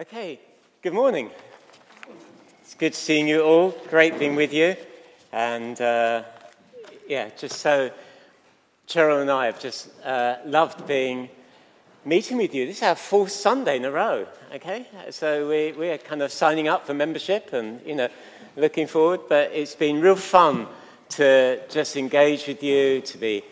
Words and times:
Okay, 0.00 0.38
good 0.80 0.92
morning. 0.92 1.28
It's 2.62 2.74
good 2.74 2.94
seeing 2.94 3.26
you 3.26 3.42
all. 3.42 3.70
Great 3.90 4.16
being 4.16 4.36
with 4.36 4.52
you. 4.52 4.76
And 5.32 5.80
uh, 5.80 6.22
yeah, 7.08 7.30
just 7.36 7.58
so 7.58 7.90
Cheryl 8.86 9.22
and 9.22 9.28
I 9.28 9.46
have 9.46 9.58
just 9.58 9.90
uh, 10.04 10.36
loved 10.44 10.86
being 10.86 11.28
meeting 12.04 12.36
with 12.36 12.54
you. 12.54 12.64
This 12.64 12.76
is 12.76 12.82
our 12.84 12.94
fourth 12.94 13.32
Sunday 13.32 13.78
in 13.78 13.84
a 13.86 13.90
row. 13.90 14.24
Okay, 14.54 14.86
so 15.10 15.48
we, 15.48 15.72
we're 15.72 15.98
kind 15.98 16.22
of 16.22 16.30
signing 16.30 16.68
up 16.68 16.86
for 16.86 16.94
membership 16.94 17.52
and 17.52 17.84
you 17.84 17.96
know 17.96 18.08
looking 18.54 18.86
forward. 18.86 19.22
But 19.28 19.50
it's 19.52 19.74
been 19.74 20.00
real 20.00 20.14
fun 20.14 20.68
to 21.08 21.60
just 21.68 21.96
engage 21.96 22.46
with 22.46 22.62
you, 22.62 23.00
to 23.00 23.18
be 23.18 23.42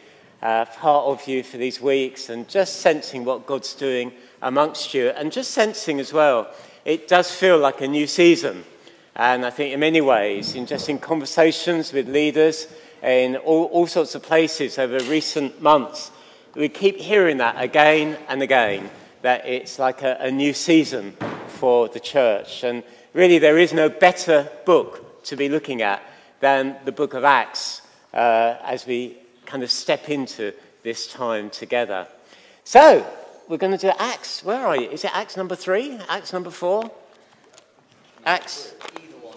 uh, 0.41 0.67
part 0.67 1.07
of 1.07 1.27
you 1.27 1.43
for 1.43 1.57
these 1.57 1.81
weeks, 1.81 2.29
and 2.29 2.49
just 2.49 2.83
sensing 2.83 3.25
what 3.25 3.47
God's 3.47 3.75
doing 3.75 4.13
amongst 4.43 4.95
you, 4.95 5.09
and 5.11 5.33
just 5.33 5.51
sensing 5.53 6.01
as 6.01 6.13
well, 6.13 6.49
it 6.85 7.09
does 7.09 7.31
feel 7.31 7.59
like 7.59 7.81
a 7.81 7.89
new 7.89 8.07
season. 8.07 8.65
And 9.15 9.47
I 9.47 9.51
think 9.51 9.73
in 9.73 9.81
many 9.81 10.01
ways, 10.01 10.55
in 10.55 10.67
just 10.67 10.89
in 10.89 10.99
conversations 10.99 11.93
with 11.93 12.09
leaders 12.09 12.69
in 13.03 13.37
all, 13.37 13.65
all 13.65 13.87
sorts 13.87 14.15
of 14.15 14.23
places 14.23 14.79
over 14.79 14.99
recent 15.11 15.61
months, 15.63 16.11
we 16.55 16.69
keep 16.69 16.97
hearing 16.97 17.39
that 17.39 17.61
again 17.61 18.19
and 18.29 18.43
again, 18.43 18.91
that 19.23 19.47
it's 19.47 19.79
like 19.79 20.03
a, 20.03 20.17
a 20.21 20.31
new 20.31 20.53
season 20.53 21.13
for 21.49 21.89
the 21.89 22.01
church. 22.01 22.63
And 22.63 22.83
really, 23.13 23.39
there 23.39 23.59
is 23.59 23.73
no 23.73 23.89
better 23.89 24.49
book 24.65 25.25
to 25.25 25.37
be 25.37 25.49
looking 25.49 25.83
at 25.83 26.03
than 26.41 26.77
the 26.85 26.93
book 26.93 27.15
of 27.15 27.25
Acts 27.25 27.83
uh, 28.13 28.57
as 28.63 28.87
we 28.87 29.17
kind 29.47 29.63
of 29.63 29.71
step 29.71 30.09
into 30.09 30.53
this 30.83 31.11
time 31.11 31.51
together. 31.51 32.07
So, 32.65 33.07
we're 33.49 33.59
going 33.59 33.73
to 33.73 33.79
do 33.79 33.93
Acts. 33.99 34.43
Where 34.45 34.67
are 34.67 34.77
you? 34.77 34.91
Is 34.91 35.05
it 35.05 35.11
Acts 35.15 35.37
number 35.37 35.55
three? 35.55 35.99
Acts 36.09 36.33
number 36.33 36.51
four? 36.51 36.91
Acts? 38.25 38.75
Either 38.97 39.19
one. 39.23 39.37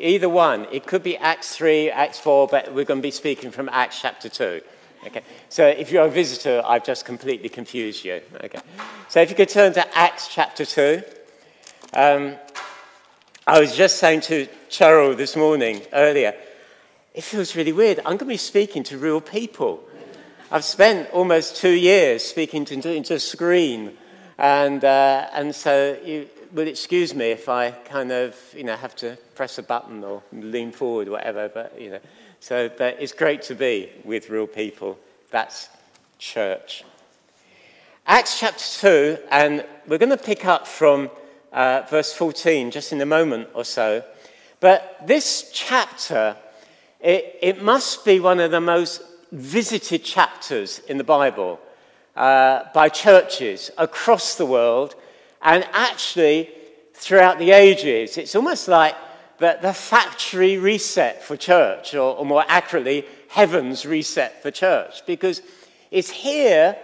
Either 0.00 0.28
one. 0.28 0.66
It 0.72 0.86
could 0.86 1.02
be 1.02 1.16
Acts 1.18 1.54
3, 1.54 1.90
Acts 1.90 2.18
4, 2.18 2.48
but 2.48 2.72
we're 2.72 2.86
going 2.86 3.00
to 3.00 3.06
be 3.06 3.10
speaking 3.10 3.50
from 3.50 3.68
Acts 3.68 4.00
chapter 4.00 4.30
2. 4.30 4.62
Okay. 5.06 5.22
So 5.50 5.66
if 5.66 5.92
you're 5.92 6.06
a 6.06 6.10
visitor, 6.10 6.62
I've 6.64 6.84
just 6.84 7.04
completely 7.04 7.50
confused 7.50 8.04
you. 8.04 8.22
Okay. 8.42 8.58
So 9.08 9.20
if 9.20 9.28
you 9.28 9.36
could 9.36 9.50
turn 9.50 9.74
to 9.74 9.96
Acts 9.96 10.28
chapter 10.28 10.64
2. 10.64 11.02
Um, 11.92 12.36
I 13.46 13.60
was 13.60 13.76
just 13.76 13.98
saying 13.98 14.22
to 14.22 14.48
Cheryl 14.70 15.16
this 15.16 15.36
morning, 15.36 15.82
earlier, 15.92 16.34
it 17.14 17.22
feels 17.22 17.54
really 17.54 17.72
weird. 17.72 17.98
I'm 17.98 18.16
going 18.16 18.18
to 18.18 18.24
be 18.24 18.36
speaking 18.36 18.82
to 18.84 18.98
real 18.98 19.20
people. 19.20 19.84
I've 20.48 20.64
spent 20.64 21.10
almost 21.10 21.56
two 21.56 21.72
years 21.72 22.22
speaking 22.22 22.64
into, 22.70 22.94
into 22.94 23.14
a 23.14 23.18
screen, 23.18 23.98
and, 24.38 24.84
uh, 24.84 25.28
and 25.32 25.52
so 25.52 25.98
you 26.04 26.28
will 26.52 26.68
excuse 26.68 27.16
me 27.16 27.32
if 27.32 27.48
I 27.48 27.72
kind 27.72 28.12
of 28.12 28.36
you 28.56 28.62
know, 28.62 28.76
have 28.76 28.94
to 28.96 29.18
press 29.34 29.58
a 29.58 29.64
button 29.64 30.04
or 30.04 30.22
lean 30.32 30.70
forward 30.70 31.08
or 31.08 31.12
whatever, 31.12 31.48
but, 31.48 31.80
you 31.80 31.90
know. 31.90 31.98
So 32.38 32.68
but 32.68 32.98
it's 33.00 33.12
great 33.12 33.42
to 33.42 33.56
be 33.56 33.90
with 34.04 34.30
real 34.30 34.46
people. 34.46 35.00
That's 35.32 35.68
church. 36.20 36.84
Acts 38.06 38.38
chapter 38.38 38.64
2, 39.16 39.18
and 39.32 39.64
we're 39.88 39.98
going 39.98 40.10
to 40.10 40.16
pick 40.16 40.44
up 40.44 40.68
from 40.68 41.10
uh, 41.52 41.82
verse 41.90 42.12
14 42.12 42.70
just 42.70 42.92
in 42.92 43.00
a 43.00 43.06
moment 43.06 43.48
or 43.52 43.64
so. 43.64 44.04
But 44.60 44.96
this 45.04 45.50
chapter, 45.52 46.36
it, 47.00 47.36
it 47.42 47.64
must 47.64 48.04
be 48.04 48.20
one 48.20 48.38
of 48.38 48.52
the 48.52 48.60
most 48.60 49.02
visited 49.32 50.04
chapters 50.04 50.78
in 50.88 50.98
the 50.98 51.04
Bible 51.04 51.60
uh, 52.14 52.64
by 52.72 52.88
churches 52.88 53.70
across 53.76 54.36
the 54.36 54.46
world 54.46 54.94
and 55.42 55.66
actually 55.72 56.50
throughout 56.94 57.38
the 57.38 57.50
ages. 57.50 58.16
It's 58.16 58.34
almost 58.34 58.68
like 58.68 58.94
the, 59.38 59.58
the 59.60 59.72
factory 59.72 60.56
reset 60.56 61.22
for 61.22 61.36
church, 61.36 61.94
or, 61.94 62.16
or 62.16 62.24
more 62.24 62.44
accurately, 62.48 63.04
heaven's 63.28 63.84
reset 63.84 64.42
for 64.42 64.50
church, 64.50 65.04
because 65.06 65.42
it's 65.90 66.10
here 66.10 66.76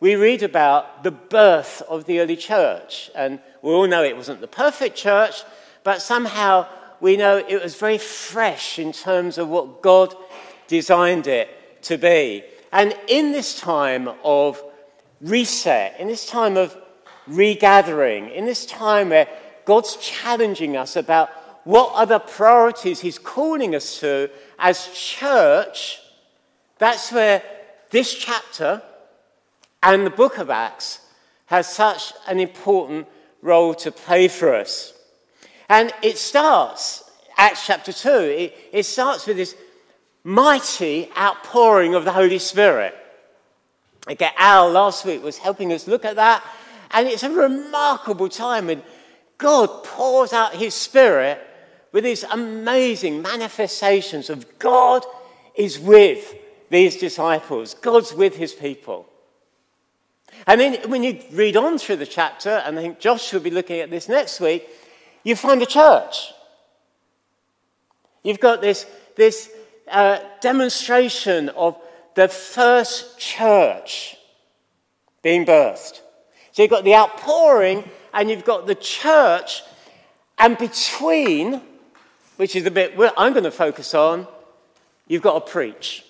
we 0.00 0.14
read 0.14 0.42
about 0.42 1.02
the 1.02 1.10
birth 1.10 1.82
of 1.88 2.06
the 2.06 2.20
early 2.20 2.36
church. 2.36 3.10
And 3.14 3.40
we 3.62 3.72
all 3.72 3.86
know 3.86 4.02
it 4.02 4.16
wasn't 4.16 4.40
the 4.40 4.48
perfect 4.48 4.96
church, 4.96 5.42
but 5.84 6.00
somehow 6.00 6.66
we 7.00 7.16
know 7.16 7.36
it 7.36 7.62
was 7.62 7.76
very 7.76 7.98
fresh 7.98 8.78
in 8.78 8.92
terms 8.92 9.36
of 9.38 9.48
what 9.48 9.82
God 9.82 10.14
designed 10.66 11.26
it 11.26 11.57
to 11.82 11.98
be. 11.98 12.44
And 12.72 12.94
in 13.08 13.32
this 13.32 13.58
time 13.58 14.10
of 14.24 14.62
reset, 15.20 15.98
in 15.98 16.08
this 16.08 16.26
time 16.26 16.56
of 16.56 16.76
regathering, 17.26 18.30
in 18.30 18.44
this 18.44 18.66
time 18.66 19.10
where 19.10 19.28
God's 19.64 19.96
challenging 19.96 20.76
us 20.76 20.96
about 20.96 21.30
what 21.64 21.92
are 21.94 22.06
the 22.06 22.18
priorities 22.18 23.00
He's 23.00 23.18
calling 23.18 23.74
us 23.74 24.00
to 24.00 24.30
as 24.58 24.88
church, 24.94 26.00
that's 26.78 27.12
where 27.12 27.42
this 27.90 28.14
chapter 28.14 28.82
and 29.82 30.06
the 30.06 30.10
book 30.10 30.38
of 30.38 30.50
Acts 30.50 31.00
has 31.46 31.68
such 31.68 32.12
an 32.26 32.40
important 32.40 33.06
role 33.42 33.74
to 33.74 33.90
play 33.90 34.28
for 34.28 34.54
us. 34.54 34.92
And 35.68 35.92
it 36.02 36.18
starts, 36.18 37.04
Acts 37.36 37.66
chapter 37.66 37.92
2, 37.92 38.08
it, 38.10 38.56
it 38.72 38.82
starts 38.84 39.26
with 39.26 39.36
this 39.36 39.54
mighty 40.24 41.10
outpouring 41.16 41.94
of 41.94 42.04
the 42.04 42.12
Holy 42.12 42.38
Spirit. 42.38 42.94
Okay, 44.10 44.30
Al 44.36 44.70
last 44.70 45.04
week 45.04 45.22
was 45.22 45.38
helping 45.38 45.72
us 45.72 45.86
look 45.86 46.04
at 46.04 46.16
that, 46.16 46.44
and 46.90 47.06
it's 47.06 47.22
a 47.22 47.30
remarkable 47.30 48.28
time 48.28 48.66
when 48.66 48.82
God 49.36 49.84
pours 49.84 50.32
out 50.32 50.54
his 50.54 50.74
Spirit 50.74 51.44
with 51.92 52.04
these 52.04 52.24
amazing 52.24 53.22
manifestations 53.22 54.30
of 54.30 54.58
God 54.58 55.04
is 55.54 55.78
with 55.78 56.34
these 56.70 56.96
disciples, 56.96 57.74
God's 57.74 58.12
with 58.12 58.36
his 58.36 58.52
people. 58.52 59.08
And 60.46 60.60
then 60.60 60.90
when 60.90 61.02
you 61.02 61.20
read 61.32 61.56
on 61.56 61.78
through 61.78 61.96
the 61.96 62.06
chapter, 62.06 62.50
and 62.50 62.78
I 62.78 62.82
think 62.82 63.00
Josh 63.00 63.32
will 63.32 63.40
be 63.40 63.50
looking 63.50 63.80
at 63.80 63.90
this 63.90 64.08
next 64.08 64.40
week, 64.40 64.68
you 65.24 65.34
find 65.34 65.60
a 65.62 65.66
church. 65.66 66.32
You've 68.22 68.40
got 68.40 68.60
this, 68.60 68.86
this 69.16 69.50
uh, 69.90 70.20
demonstration 70.40 71.48
of 71.50 71.78
the 72.14 72.28
first 72.28 73.18
church 73.18 74.16
being 75.22 75.44
birthed. 75.44 76.00
So 76.52 76.62
you've 76.62 76.70
got 76.70 76.84
the 76.84 76.94
outpouring 76.94 77.88
and 78.12 78.30
you've 78.30 78.44
got 78.44 78.66
the 78.66 78.74
church, 78.74 79.62
and 80.38 80.56
between, 80.56 81.60
which 82.36 82.56
is 82.56 82.64
the 82.64 82.70
bit 82.70 82.94
I'm 83.16 83.32
going 83.32 83.44
to 83.44 83.50
focus 83.50 83.94
on, 83.94 84.26
you've 85.06 85.22
got 85.22 85.46
to 85.46 85.52
preach. 85.52 86.04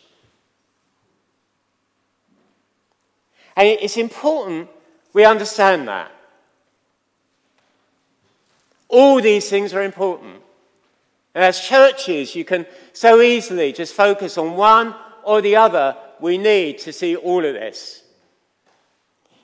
And 3.57 3.67
it's 3.67 3.97
important 3.97 4.69
we 5.13 5.25
understand 5.25 5.89
that. 5.89 6.13
All 8.89 9.21
these 9.21 9.51
things 9.51 9.75
are 9.75 9.83
important. 9.83 10.37
And 11.39 11.45
as 11.45 11.61
churches, 11.61 12.35
you 12.35 12.45
can 12.45 12.67
so 12.93 13.21
easily 13.21 13.73
just 13.73 13.95
focus 13.95 14.37
on 14.39 14.57
one 14.57 14.93
or 15.23 15.41
the 15.41 15.55
other. 15.55 15.97
We 16.19 16.37
need 16.37 16.81
to 16.81 16.93
see 16.93 17.15
all 17.15 17.45
of 17.45 17.55
this. 17.55 18.03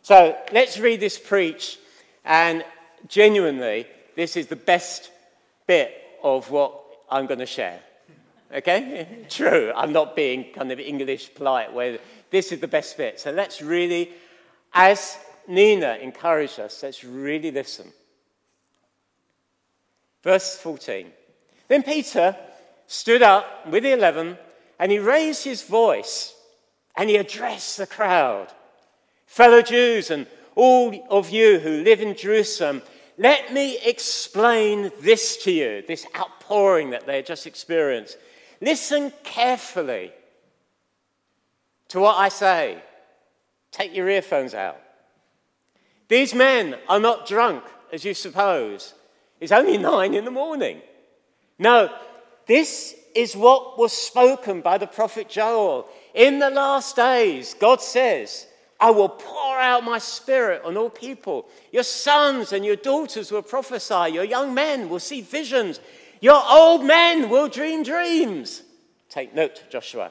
So 0.02 0.36
let's 0.50 0.76
read 0.76 0.98
this 0.98 1.20
preach, 1.20 1.78
and 2.24 2.64
genuinely, 3.06 3.86
this 4.16 4.36
is 4.36 4.48
the 4.48 4.56
best 4.56 5.12
bit 5.68 5.94
of 6.20 6.50
what 6.50 6.74
I'm 7.08 7.26
going 7.26 7.38
to 7.38 7.46
share. 7.46 7.78
Okay? 8.52 9.24
True, 9.28 9.72
I'm 9.76 9.92
not 9.92 10.16
being 10.16 10.52
kind 10.52 10.72
of 10.72 10.80
English 10.80 11.32
polite, 11.36 11.72
where 11.72 12.00
this 12.28 12.50
is 12.50 12.58
the 12.58 12.66
best 12.66 12.96
bit. 12.96 13.20
So 13.20 13.30
let's 13.30 13.62
really, 13.62 14.10
as 14.72 15.16
Nina 15.46 15.98
encouraged 16.02 16.58
us, 16.58 16.82
let's 16.82 17.04
really 17.04 17.52
listen. 17.52 17.86
Verse 20.24 20.58
14. 20.58 21.12
Then 21.74 21.82
Peter 21.82 22.36
stood 22.86 23.20
up 23.20 23.66
with 23.66 23.82
the 23.82 23.90
eleven 23.90 24.38
and 24.78 24.92
he 24.92 25.00
raised 25.00 25.42
his 25.42 25.64
voice 25.64 26.32
and 26.96 27.10
he 27.10 27.16
addressed 27.16 27.78
the 27.78 27.86
crowd. 27.88 28.46
Fellow 29.26 29.60
Jews 29.60 30.08
and 30.12 30.28
all 30.54 30.94
of 31.10 31.30
you 31.30 31.58
who 31.58 31.82
live 31.82 32.00
in 32.00 32.16
Jerusalem, 32.16 32.80
let 33.18 33.52
me 33.52 33.76
explain 33.84 34.92
this 35.00 35.36
to 35.38 35.50
you, 35.50 35.82
this 35.88 36.06
outpouring 36.16 36.90
that 36.90 37.06
they 37.06 37.22
just 37.22 37.44
experienced. 37.44 38.18
Listen 38.60 39.12
carefully 39.24 40.12
to 41.88 41.98
what 41.98 42.18
I 42.18 42.28
say. 42.28 42.80
Take 43.72 43.96
your 43.96 44.08
earphones 44.08 44.54
out. 44.54 44.80
These 46.06 46.36
men 46.36 46.76
are 46.88 47.00
not 47.00 47.26
drunk, 47.26 47.64
as 47.92 48.04
you 48.04 48.14
suppose. 48.14 48.94
It's 49.40 49.50
only 49.50 49.76
nine 49.76 50.14
in 50.14 50.24
the 50.24 50.30
morning. 50.30 50.80
No, 51.58 51.90
this 52.46 52.96
is 53.14 53.36
what 53.36 53.78
was 53.78 53.92
spoken 53.92 54.60
by 54.60 54.78
the 54.78 54.86
prophet 54.86 55.28
Joel. 55.28 55.86
In 56.14 56.38
the 56.38 56.50
last 56.50 56.96
days, 56.96 57.54
God 57.54 57.80
says, 57.80 58.46
I 58.80 58.90
will 58.90 59.08
pour 59.08 59.58
out 59.58 59.84
my 59.84 59.98
spirit 59.98 60.62
on 60.64 60.76
all 60.76 60.90
people. 60.90 61.48
Your 61.72 61.84
sons 61.84 62.52
and 62.52 62.64
your 62.64 62.76
daughters 62.76 63.30
will 63.30 63.42
prophesy. 63.42 64.12
Your 64.12 64.24
young 64.24 64.52
men 64.52 64.88
will 64.88 64.98
see 64.98 65.20
visions. 65.20 65.80
Your 66.20 66.42
old 66.48 66.84
men 66.84 67.28
will 67.30 67.48
dream 67.48 67.82
dreams. 67.82 68.62
Take 69.08 69.34
note, 69.34 69.62
Joshua. 69.70 70.10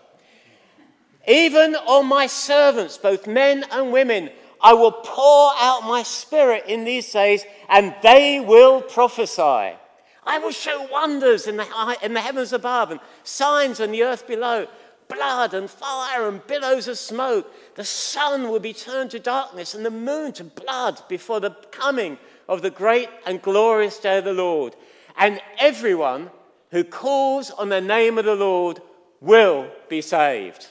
Even 1.28 1.76
on 1.76 2.06
my 2.08 2.28
servants, 2.28 2.98
both 2.98 3.28
men 3.28 3.66
and 3.72 3.92
women, 3.92 4.30
I 4.62 4.74
will 4.74 4.92
pour 4.92 5.52
out 5.58 5.82
my 5.84 6.04
spirit 6.04 6.66
in 6.68 6.86
these 6.86 7.12
days, 7.12 7.46
and 7.68 7.94
they 8.02 8.40
will 8.40 8.82
prophesy. 8.82 9.76
I 10.26 10.40
will 10.40 10.52
show 10.52 10.88
wonders 10.92 11.48
in 11.48 11.58
the, 11.58 11.98
in 12.02 12.14
the 12.14 12.22
heavens 12.22 12.54
above 12.54 12.92
and 12.92 13.00
signs 13.24 13.80
on 13.80 13.92
the 13.92 14.04
earth 14.04 14.28
below 14.28 14.68
blood 15.08 15.54
and 15.54 15.70
fire 15.70 16.28
and 16.28 16.46
billows 16.48 16.88
of 16.88 16.98
smoke. 16.98 17.52
The 17.76 17.84
sun 17.84 18.50
will 18.50 18.60
be 18.60 18.74
turned 18.74 19.12
to 19.12 19.20
darkness 19.20 19.74
and 19.74 19.86
the 19.86 19.92
moon 19.92 20.32
to 20.34 20.44
blood 20.44 21.02
before 21.08 21.40
the 21.40 21.52
coming 21.72 22.18
of 22.48 22.62
the 22.62 22.70
great 22.70 23.10
and 23.26 23.42
glorious 23.42 24.00
day 24.00 24.18
of 24.18 24.26
the 24.26 24.34
Lord. 24.34 24.76
And 25.18 25.42
everyone 25.60 26.32
who 26.72 26.84
calls 26.84 27.52
on 27.52 27.70
the 27.70 27.82
name 27.82 28.18
of 28.18 28.26
the 28.26 28.36
Lord 28.36 28.82
will 29.22 29.70
be 29.90 30.02
saved. 30.02 30.68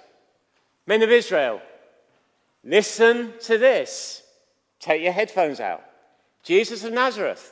Men 0.87 1.02
of 1.02 1.10
Israel, 1.10 1.62
listen 2.64 3.34
to 3.43 3.56
this. 3.56 4.22
Take 4.81 5.02
your 5.02 5.12
headphones 5.12 5.60
out. 5.60 5.82
Jesus 6.43 6.82
of 6.82 6.93
Nazareth 6.93 7.51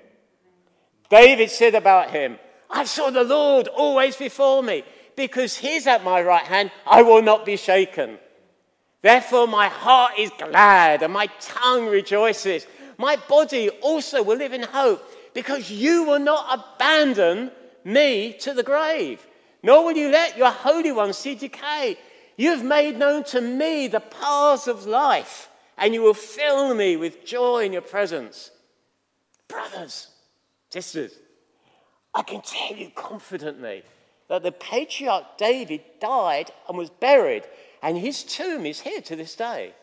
David 1.11 1.51
said 1.51 1.75
about 1.75 2.11
him, 2.11 2.39
I 2.69 2.85
saw 2.85 3.09
the 3.09 3.25
Lord 3.25 3.67
always 3.67 4.15
before 4.15 4.63
me 4.63 4.83
because 5.17 5.57
he's 5.57 5.85
at 5.85 6.05
my 6.05 6.21
right 6.21 6.45
hand, 6.45 6.71
I 6.87 7.01
will 7.01 7.21
not 7.21 7.45
be 7.45 7.57
shaken. 7.57 8.17
Therefore, 9.01 9.45
my 9.45 9.67
heart 9.67 10.13
is 10.17 10.31
glad 10.37 11.03
and 11.03 11.11
my 11.11 11.27
tongue 11.41 11.87
rejoices. 11.87 12.65
My 12.97 13.17
body 13.27 13.69
also 13.81 14.23
will 14.23 14.37
live 14.37 14.53
in 14.53 14.63
hope 14.63 15.03
because 15.33 15.69
you 15.69 16.03
will 16.03 16.19
not 16.19 16.63
abandon 16.77 17.51
me 17.83 18.33
to 18.39 18.53
the 18.53 18.63
grave, 18.63 19.25
nor 19.63 19.83
will 19.83 19.97
you 19.97 20.09
let 20.09 20.37
your 20.37 20.51
Holy 20.51 20.93
One 20.93 21.11
see 21.11 21.35
decay. 21.35 21.97
You 22.37 22.51
have 22.51 22.63
made 22.63 22.97
known 22.97 23.25
to 23.25 23.41
me 23.41 23.87
the 23.87 23.99
paths 23.99 24.67
of 24.67 24.85
life, 24.85 25.49
and 25.77 25.93
you 25.93 26.03
will 26.03 26.13
fill 26.13 26.73
me 26.73 26.95
with 26.95 27.25
joy 27.25 27.65
in 27.65 27.73
your 27.73 27.81
presence. 27.81 28.51
Brothers, 29.47 30.07
sisters, 30.71 31.13
I 32.13 32.23
can 32.23 32.41
tell 32.41 32.75
you 32.75 32.91
confidently 32.95 33.83
that 34.27 34.43
the 34.43 34.51
patriarch 34.51 35.37
David 35.37 35.81
died 35.99 36.51
and 36.67 36.77
was 36.77 36.89
buried, 36.89 37.43
and 37.83 37.97
his 37.97 38.23
tomb 38.23 38.65
is 38.65 38.81
here 38.81 39.01
to 39.01 39.15
this 39.15 39.35
day. 39.35 39.73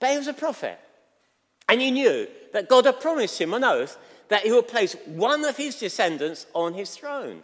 But 0.00 0.10
he 0.10 0.18
was 0.18 0.28
a 0.28 0.32
prophet. 0.32 0.78
And 1.68 1.80
he 1.80 1.90
knew 1.90 2.26
that 2.52 2.68
God 2.68 2.86
had 2.86 3.00
promised 3.00 3.40
him 3.40 3.54
on 3.54 3.64
oath 3.64 3.98
that 4.28 4.42
he 4.42 4.52
would 4.52 4.68
place 4.68 4.94
one 5.06 5.44
of 5.44 5.56
his 5.56 5.76
descendants 5.76 6.46
on 6.54 6.74
his 6.74 6.90
throne. 6.94 7.42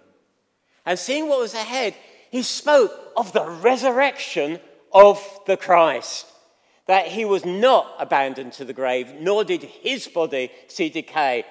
And 0.87 0.99
seeing 0.99 1.29
what 1.29 1.41
was 1.41 1.55
ahead, 1.55 1.95
he 2.31 2.43
spoke 2.43 2.93
of 3.17 3.33
the 3.33 3.49
resurrection 3.49 4.61
of 4.93 5.23
the 5.47 5.57
Christ, 5.57 6.27
that 6.87 7.07
he 7.09 7.25
was 7.25 7.45
not 7.45 7.95
abandoned 7.99 8.53
to 8.55 8.65
the 8.65 8.73
grave, 8.73 9.15
nor 9.19 9.45
did 9.45 9.63
his 9.63 10.07
body 10.07 10.51
see 10.69 10.89
decay. 10.89 11.45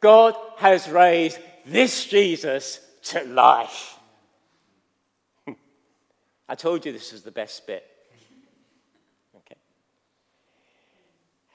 God 0.00 0.34
has 0.56 0.88
raised 0.88 1.38
this 1.66 2.06
Jesus 2.06 2.80
to 3.04 3.22
life. 3.24 3.98
I 6.48 6.54
told 6.54 6.84
you 6.84 6.92
this 6.92 7.12
was 7.12 7.22
the 7.22 7.30
best 7.30 7.66
bit. 7.66 7.84
Okay. 9.36 9.56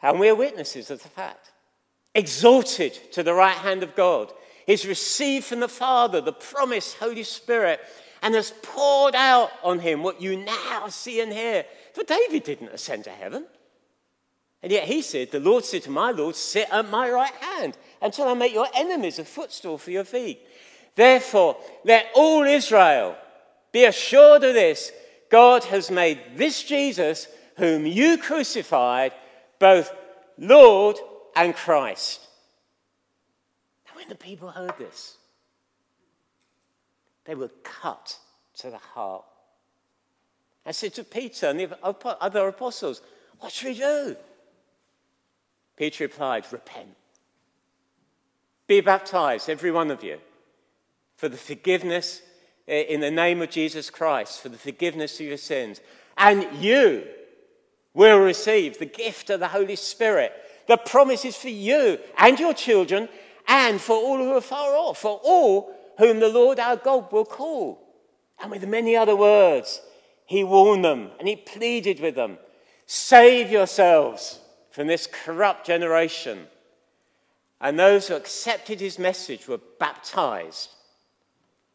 And 0.01 0.19
we're 0.19 0.35
witnesses 0.35 0.91
of 0.91 1.01
the 1.01 1.09
fact. 1.09 1.51
Exalted 2.13 2.93
to 3.11 3.23
the 3.23 3.33
right 3.33 3.57
hand 3.57 3.83
of 3.83 3.95
God, 3.95 4.31
he's 4.65 4.85
received 4.85 5.45
from 5.45 5.59
the 5.59 5.67
Father 5.67 6.21
the 6.21 6.31
promised 6.31 6.97
Holy 6.97 7.23
Spirit 7.23 7.81
and 8.21 8.33
has 8.33 8.53
poured 8.63 9.15
out 9.15 9.51
on 9.63 9.79
him 9.79 10.01
what 10.01 10.21
you 10.21 10.37
now 10.37 10.87
see 10.87 11.19
and 11.19 11.33
hear. 11.33 11.65
For 11.93 12.03
David 12.03 12.43
didn't 12.43 12.69
ascend 12.69 13.03
to 13.03 13.09
heaven. 13.09 13.45
And 14.63 14.71
yet 14.71 14.85
he 14.85 15.01
said, 15.01 15.29
The 15.29 15.39
Lord 15.39 15.65
said 15.65 15.83
to 15.83 15.91
my 15.91 16.11
Lord, 16.11 16.35
Sit 16.35 16.67
at 16.71 16.89
my 16.89 17.09
right 17.09 17.33
hand 17.35 17.77
until 18.01 18.27
I 18.27 18.33
make 18.33 18.53
your 18.53 18.67
enemies 18.75 19.19
a 19.19 19.25
footstool 19.25 19.77
for 19.77 19.91
your 19.91 20.03
feet. 20.03 20.39
Therefore, 20.95 21.57
let 21.83 22.07
all 22.15 22.43
Israel 22.43 23.15
be 23.71 23.85
assured 23.85 24.43
of 24.43 24.53
this 24.53 24.91
God 25.29 25.63
has 25.65 25.91
made 25.91 26.19
this 26.35 26.63
Jesus, 26.63 27.27
whom 27.57 27.85
you 27.85 28.17
crucified, 28.17 29.11
both 29.59 29.91
Lord 30.37 30.97
and 31.35 31.55
Christ. 31.55 32.21
And 33.87 33.97
when 33.97 34.09
the 34.09 34.15
people 34.15 34.49
heard 34.49 34.77
this, 34.77 35.17
they 37.25 37.35
were 37.35 37.51
cut 37.63 38.17
to 38.59 38.69
the 38.69 38.77
heart. 38.77 39.25
I 40.65 40.71
said 40.71 40.93
to 40.95 41.03
Peter 41.03 41.47
and 41.47 41.59
the 41.59 41.77
other 41.83 42.47
apostles, 42.47 43.01
What 43.39 43.51
should 43.51 43.67
we 43.67 43.77
do? 43.77 44.15
Peter 45.75 46.05
replied, 46.05 46.45
Repent. 46.51 46.95
Be 48.67 48.81
baptized, 48.81 49.49
every 49.49 49.71
one 49.71 49.91
of 49.91 50.03
you, 50.03 50.19
for 51.17 51.29
the 51.29 51.37
forgiveness 51.37 52.21
eh, 52.67 52.81
in 52.89 52.99
the 52.99 53.11
name 53.11 53.41
of 53.41 53.49
Jesus 53.49 53.89
Christ 53.89 54.41
for 54.41 54.49
the 54.49 54.57
forgiveness 54.57 55.19
of 55.19 55.27
your 55.27 55.37
sins. 55.37 55.81
And 56.17 56.47
you 56.57 57.03
will 57.93 58.19
receive 58.19 58.77
the 58.77 58.85
gift 58.85 59.29
of 59.29 59.39
the 59.39 59.47
Holy 59.47 59.75
Spirit. 59.75 60.33
The 60.67 60.77
promise 60.77 61.25
is 61.25 61.35
for 61.35 61.49
you 61.49 61.99
and 62.17 62.39
your 62.39 62.53
children 62.53 63.07
and 63.47 63.79
for 63.79 63.95
all 63.95 64.17
who 64.17 64.33
are 64.33 64.41
far 64.41 64.75
off, 64.75 64.99
for 64.99 65.19
all 65.23 65.73
whom 65.97 66.19
the 66.19 66.29
Lord 66.29 66.59
our 66.59 66.75
God 66.75 67.11
will 67.11 67.25
call. 67.25 67.79
And 68.41 68.51
with 68.51 68.67
many 68.67 68.95
other 68.95 69.15
words, 69.15 69.81
he 70.25 70.43
warned 70.43 70.83
them 70.83 71.11
and 71.19 71.27
he 71.27 71.35
pleaded 71.35 71.99
with 71.99 72.15
them 72.15 72.37
save 72.87 73.49
yourselves 73.49 74.39
from 74.71 74.87
this 74.87 75.07
corrupt 75.07 75.65
generation. 75.65 76.47
And 77.65 77.79
those 77.79 78.07
who 78.07 78.13
accepted 78.13 78.79
his 78.79 78.99
message 78.99 79.47
were 79.47 79.59
baptized 79.79 80.69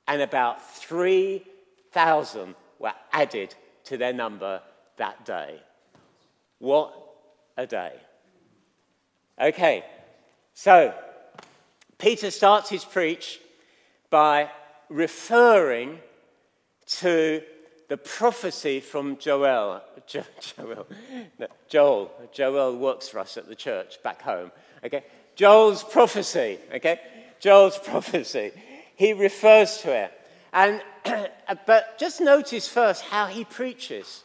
and 0.07 0.23
about 0.23 0.65
3,000 0.77 2.55
were 2.79 2.93
added 3.13 3.57
to 3.87 3.97
their 3.97 4.13
number 4.13 4.63
that 4.99 5.25
day. 5.25 5.61
What 6.61 6.95
a 7.57 7.67
day. 7.67 7.95
Okay, 9.41 9.85
so 10.55 10.95
Peter 11.99 12.31
starts 12.31 12.71
his 12.71 12.85
preach 12.85 13.41
by 14.11 14.49
referring 14.91 15.99
to 17.01 17.43
the 17.89 17.97
prophecy 17.97 18.79
from 18.79 19.17
Joel. 19.17 19.83
Jo- 20.07 20.23
Joel, 20.57 20.87
no, 21.41 21.47
Joel. 21.69 22.13
Joel 22.31 22.77
works 22.77 23.09
for 23.09 23.19
us 23.19 23.37
at 23.37 23.49
the 23.49 23.57
church 23.57 24.01
back 24.05 24.23
home. 24.23 24.53
Okay, 24.85 25.03
Joel's 25.41 25.83
prophecy. 25.83 26.59
Okay, 26.75 27.01
Joel's 27.41 27.79
prophecy 27.79 28.53
he 29.01 29.15
refers 29.15 29.79
to 29.79 29.91
it. 29.91 30.13
And, 30.53 30.83
but 31.67 31.99
just 31.99 32.21
notice 32.21 32.69
first 32.69 33.01
how 33.01 33.25
he 33.29 33.47
preaches. 33.47 34.25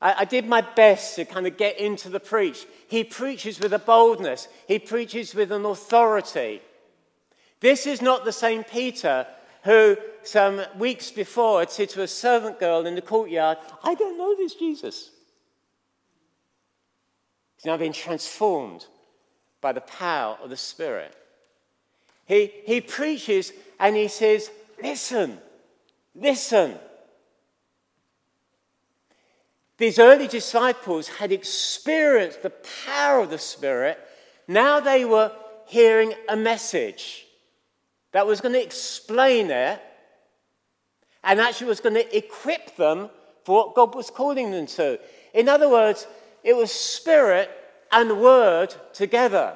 I, 0.00 0.14
I 0.20 0.24
did 0.26 0.46
my 0.46 0.60
best 0.60 1.16
to 1.16 1.24
kind 1.24 1.48
of 1.48 1.56
get 1.56 1.80
into 1.80 2.08
the 2.08 2.20
preach. 2.20 2.64
He 2.86 3.02
preaches 3.02 3.58
with 3.58 3.72
a 3.72 3.80
boldness, 3.80 4.46
he 4.68 4.78
preaches 4.78 5.34
with 5.34 5.50
an 5.50 5.64
authority. 5.64 6.62
This 7.58 7.84
is 7.84 8.00
not 8.00 8.24
the 8.24 8.32
same 8.32 8.62
Peter 8.62 9.26
who, 9.64 9.96
some 10.22 10.62
weeks 10.78 11.10
before, 11.10 11.58
had 11.58 11.70
said 11.72 11.88
to 11.90 12.02
a 12.02 12.08
servant 12.08 12.60
girl 12.60 12.86
in 12.86 12.94
the 12.94 13.02
courtyard, 13.02 13.58
I 13.82 13.94
don't 13.96 14.18
know 14.18 14.36
this 14.36 14.54
Jesus. 14.54 15.10
He's 17.62 17.68
now 17.68 17.76
been 17.76 17.92
transformed 17.92 18.86
by 19.60 19.70
the 19.70 19.82
power 19.82 20.36
of 20.42 20.50
the 20.50 20.56
Spirit. 20.56 21.14
He, 22.24 22.50
he 22.66 22.80
preaches 22.80 23.52
and 23.78 23.94
he 23.94 24.08
says, 24.08 24.50
Listen, 24.82 25.38
listen. 26.12 26.74
these 29.78 30.00
early 30.00 30.26
disciples 30.26 31.06
had 31.06 31.30
experienced 31.30 32.42
the 32.42 32.50
power 32.86 33.20
of 33.20 33.30
the 33.30 33.38
Spirit. 33.38 33.96
Now 34.48 34.80
they 34.80 35.04
were 35.04 35.30
hearing 35.66 36.14
a 36.28 36.36
message 36.36 37.26
that 38.10 38.26
was 38.26 38.40
going 38.40 38.54
to 38.54 38.62
explain 38.62 39.52
it 39.52 39.80
and 41.22 41.40
actually 41.40 41.68
was 41.68 41.80
going 41.80 41.94
to 41.94 42.16
equip 42.16 42.74
them 42.74 43.08
for 43.44 43.66
what 43.66 43.74
God 43.76 43.94
was 43.94 44.10
calling 44.10 44.50
them 44.50 44.66
to. 44.66 44.98
In 45.32 45.48
other 45.48 45.68
words, 45.68 46.08
it 46.42 46.56
was 46.56 46.70
spirit 46.72 47.50
and 47.90 48.20
word 48.20 48.74
together. 48.92 49.54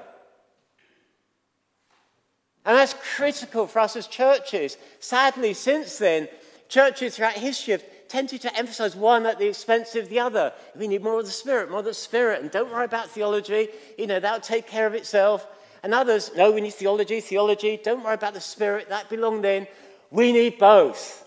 And 2.64 2.76
that's 2.76 2.94
critical 3.14 3.66
for 3.66 3.78
us 3.78 3.96
as 3.96 4.06
churches. 4.06 4.76
Sadly, 4.98 5.54
since 5.54 5.98
then, 5.98 6.28
churches 6.68 7.16
throughout 7.16 7.34
history 7.34 7.72
have 7.72 7.84
tended 8.08 8.40
to 8.42 8.56
emphasize 8.56 8.96
one 8.96 9.24
at 9.26 9.38
the 9.38 9.48
expense 9.48 9.94
of 9.94 10.08
the 10.08 10.18
other. 10.18 10.52
We 10.76 10.88
need 10.88 11.02
more 11.02 11.20
of 11.20 11.26
the 11.26 11.32
Spirit, 11.32 11.70
more 11.70 11.80
of 11.80 11.84
the 11.84 11.94
Spirit, 11.94 12.42
and 12.42 12.50
don't 12.50 12.70
worry 12.72 12.84
about 12.84 13.10
theology. 13.10 13.68
You 13.96 14.06
know, 14.06 14.20
that'll 14.20 14.40
take 14.40 14.66
care 14.66 14.86
of 14.86 14.94
itself. 14.94 15.46
And 15.82 15.94
others, 15.94 16.32
no, 16.36 16.50
we 16.50 16.60
need 16.60 16.74
theology, 16.74 17.20
theology. 17.20 17.78
Don't 17.82 18.02
worry 18.02 18.14
about 18.14 18.34
the 18.34 18.40
Spirit, 18.40 18.88
that 18.88 19.08
belongs 19.08 19.42
then. 19.42 19.68
We 20.10 20.32
need 20.32 20.58
both. 20.58 21.24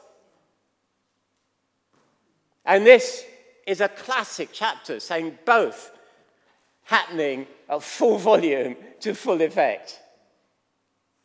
And 2.66 2.86
this 2.86 3.26
is 3.70 3.82
a 3.82 3.88
classic 3.88 4.50
chapter 4.52 5.00
saying 5.00 5.38
both 5.46 5.92
happening 6.84 7.46
at 7.70 7.84
full 7.84 8.18
volume 8.18 8.76
to 9.00 9.14
full 9.14 9.42
effect 9.42 10.00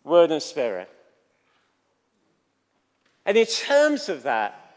word 0.05 0.31
and 0.31 0.43
spirit. 0.43 0.91
And 3.25 3.39
in 3.39 3.47
terms 3.47 4.11
of 4.11 4.25
that, 4.25 4.77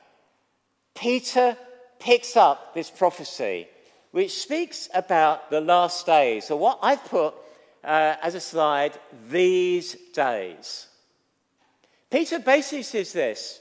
Peter 0.96 1.58
picks 2.00 2.38
up 2.38 2.74
this 2.74 2.90
prophecy 2.90 3.68
which 4.12 4.32
speaks 4.32 4.88
about 4.94 5.50
the 5.50 5.60
last 5.60 6.06
days. 6.06 6.46
So, 6.46 6.56
what 6.56 6.80
I've 6.82 7.04
put 7.04 7.36
uh, 7.84 8.16
as 8.22 8.36
a 8.36 8.40
slide, 8.40 8.98
these 9.30 9.96
days. 10.14 10.88
Peter 12.10 12.40
basically 12.40 12.84
says 12.84 13.12
this 13.12 13.60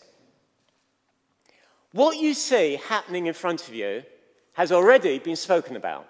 What 1.97 2.19
you 2.19 2.35
see 2.35 2.79
happening 2.89 3.25
in 3.25 3.33
front 3.33 3.67
of 3.69 3.75
you 3.75 4.03
has 4.53 4.71
already 4.71 5.19
been 5.19 5.35
spoken 5.35 5.77
about. 5.77 6.07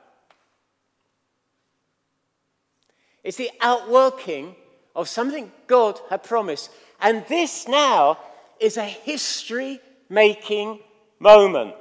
It's 3.23 3.37
the 3.37 3.53
outworking 3.61 4.57
of 4.97 5.09
something 5.09 5.53
God 5.69 6.01
had 6.11 6.25
promised. 6.25 6.73
And 7.01 7.25
this 7.29 7.69
now 7.69 8.19
is 8.59 8.77
a 8.77 8.85
history 8.85 9.79
making 10.09 10.81
moment. 11.21 11.77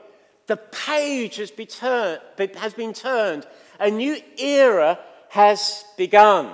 The 0.46 0.58
page 0.58 1.38
has 1.38 1.50
been, 1.50 1.66
turned, 1.66 2.22
has 2.58 2.76
been 2.76 2.94
turned, 2.94 3.48
a 3.80 3.90
new 3.90 4.20
era 4.38 5.00
has 5.30 5.84
begun. 5.98 6.52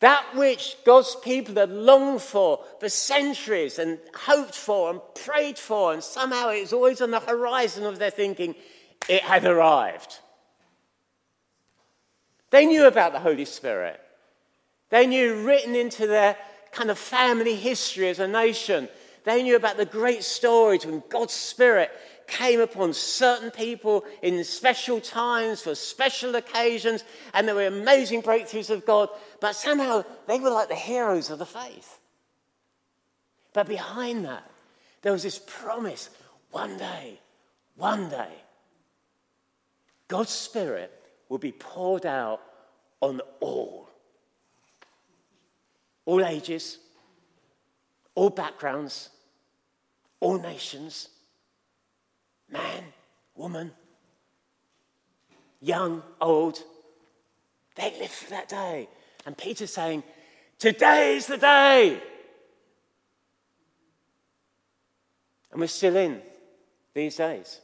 That 0.00 0.24
which 0.36 0.76
God's 0.84 1.16
people 1.16 1.56
had 1.56 1.70
longed 1.70 2.22
for 2.22 2.64
for 2.78 2.88
centuries 2.88 3.78
and 3.78 3.98
hoped 4.14 4.54
for 4.54 4.90
and 4.90 5.00
prayed 5.14 5.58
for, 5.58 5.92
and 5.92 6.02
somehow 6.02 6.50
it 6.50 6.60
was 6.60 6.72
always 6.72 7.00
on 7.00 7.10
the 7.10 7.20
horizon 7.20 7.84
of 7.84 7.98
their 7.98 8.10
thinking, 8.10 8.54
it 9.08 9.22
had 9.22 9.44
arrived. 9.44 10.20
They 12.50 12.64
knew 12.64 12.86
about 12.86 13.12
the 13.12 13.20
Holy 13.20 13.44
Spirit. 13.44 14.00
They 14.90 15.06
knew 15.06 15.44
written 15.44 15.74
into 15.74 16.06
their 16.06 16.36
kind 16.70 16.90
of 16.90 16.98
family 16.98 17.56
history 17.56 18.08
as 18.08 18.20
a 18.20 18.28
nation. 18.28 18.88
They 19.24 19.42
knew 19.42 19.56
about 19.56 19.76
the 19.76 19.84
great 19.84 20.22
stories 20.22 20.86
when 20.86 21.02
God's 21.08 21.34
Spirit 21.34 21.90
came 22.28 22.60
upon 22.60 22.92
certain 22.92 23.50
people 23.50 24.04
in 24.22 24.44
special 24.44 25.00
times 25.00 25.62
for 25.62 25.74
special 25.74 26.34
occasions, 26.36 27.02
and 27.34 27.48
there 27.48 27.54
were 27.54 27.66
amazing 27.66 28.22
breakthroughs 28.22 28.70
of 28.70 28.86
God, 28.86 29.08
but 29.40 29.56
somehow 29.56 30.04
they 30.26 30.38
were 30.38 30.50
like 30.50 30.68
the 30.68 30.74
heroes 30.74 31.30
of 31.30 31.38
the 31.38 31.46
faith. 31.46 31.98
But 33.52 33.66
behind 33.66 34.24
that, 34.24 34.48
there 35.02 35.12
was 35.12 35.22
this 35.22 35.40
promise 35.44 36.10
one 36.50 36.76
day, 36.76 37.18
one 37.76 38.08
day, 38.08 38.32
God's 40.06 40.30
Spirit 40.30 40.92
will 41.28 41.38
be 41.38 41.52
poured 41.52 42.06
out 42.06 42.40
on 43.00 43.20
all 43.40 43.88
all 46.08 46.24
ages, 46.24 46.78
all 48.14 48.30
backgrounds, 48.30 49.10
all 50.20 50.38
nations, 50.38 51.10
man, 52.50 52.84
woman, 53.34 53.72
young, 55.60 56.02
old. 56.20 56.62
They 57.74 57.94
live 57.98 58.10
for 58.10 58.30
that 58.30 58.48
day. 58.48 58.88
And 59.26 59.36
Peter's 59.36 59.72
saying, 59.72 60.02
Today 60.58 61.16
is 61.16 61.26
the 61.26 61.36
day. 61.36 62.02
And 65.52 65.60
we're 65.60 65.66
still 65.66 65.96
in 65.96 66.20
these 66.94 67.16
days, 67.16 67.60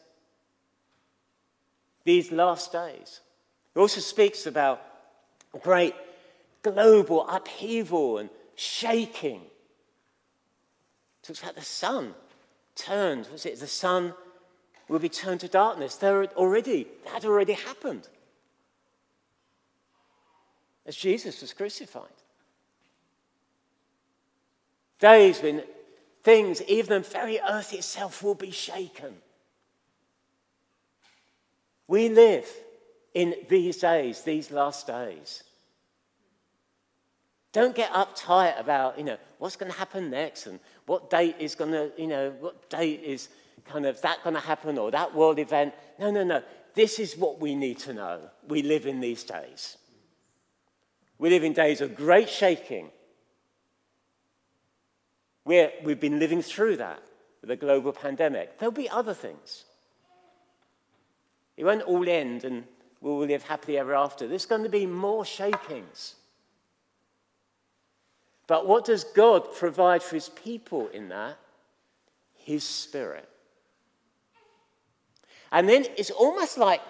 these 2.04 2.32
last 2.32 2.72
days. 2.72 3.20
He 3.74 3.80
also 3.80 4.00
speaks 4.00 4.46
about 4.46 4.80
great 5.62 5.94
global 6.62 7.26
upheaval 7.28 8.18
and 8.18 8.30
shaking. 8.56 9.42
It 9.42 11.26
talks 11.26 11.42
about 11.42 11.56
the 11.56 11.62
sun 11.62 12.14
turned. 12.74 13.28
Was 13.32 13.46
it 13.46 13.60
the 13.60 13.66
sun 13.66 14.14
will 14.94 15.00
be 15.00 15.08
turned 15.08 15.40
to 15.40 15.48
darkness? 15.48 15.96
There 15.96 16.24
already 16.36 16.86
that 17.04 17.24
already 17.24 17.54
happened 17.54 18.08
as 20.86 20.94
Jesus 20.94 21.40
was 21.40 21.52
crucified. 21.52 22.04
Days 25.00 25.42
when 25.42 25.64
things, 26.22 26.62
even 26.62 27.02
the 27.02 27.08
very 27.08 27.40
earth 27.40 27.74
itself, 27.74 28.22
will 28.22 28.36
be 28.36 28.52
shaken. 28.52 29.16
We 31.88 32.08
live 32.08 32.46
in 33.14 33.34
these 33.48 33.78
days, 33.78 34.22
these 34.22 34.52
last 34.52 34.86
days. 34.86 35.42
Don't 37.50 37.74
get 37.74 37.90
uptight 37.90 38.60
about, 38.60 38.96
you 38.96 39.04
know, 39.04 39.16
what's 39.38 39.56
going 39.56 39.72
to 39.72 39.78
happen 39.78 40.10
next 40.10 40.46
and 40.46 40.60
what 40.86 41.10
date 41.10 41.34
is 41.40 41.56
going 41.56 41.72
to, 41.72 41.90
you 41.98 42.06
know, 42.06 42.32
what 42.38 42.70
date 42.70 43.02
is 43.02 43.28
kind 43.64 43.87
of 43.87 44.00
that 44.02 44.23
going 44.23 44.35
to 44.35 44.40
happen 44.40 44.78
or 44.78 44.90
that 44.90 45.14
world 45.14 45.38
event. 45.38 45.75
No, 45.99 46.11
no, 46.11 46.25
no. 46.25 46.42
This 46.75 46.99
is 46.99 47.16
what 47.16 47.40
we 47.40 47.54
need 47.54 47.78
to 47.80 47.94
know. 47.94 48.21
We 48.49 48.62
live 48.62 48.87
in 48.87 49.00
these 49.00 49.23
days. 49.25 49.76
We 51.18 51.30
live 51.30 51.44
in 51.44 51.52
days 51.52 51.80
of 51.80 51.94
great 51.94 52.28
shaking. 52.28 52.90
We're, 55.44 55.73
we've 55.85 56.00
been 56.00 56.18
living 56.18 56.42
through 56.42 56.78
that 56.78 57.02
with 57.40 57.49
the 57.49 57.56
global 57.56 57.92
pandemic. 57.92 58.59
There'll 58.59 58.73
be 58.73 58.88
other 58.88 59.14
things. 59.14 59.64
It 61.56 61.64
won't 61.64 61.83
all 61.83 62.09
end 62.09 62.44
and 62.44 62.64
we'll 63.00 63.18
live 63.18 63.44
happily 63.44 63.78
ever 63.78 63.94
after. 63.94 64.26
There's 64.26 64.47
going 64.47 64.64
to 64.64 64.68
be 64.68 64.87
more 64.87 65.25
shakings. 65.25 66.16
But 68.47 68.66
what 68.66 68.85
does 68.85 69.04
God 69.04 69.54
provide 69.54 70.02
for 70.02 70.16
his 70.16 70.28
people 70.28 70.88
in 70.88 71.09
that? 71.09 71.38
His 72.35 72.64
spirit. 72.64 73.28
And 75.54 75.68
then 75.68 75.87
it's 75.96 76.11
almost 76.11 76.58
like 76.58 76.80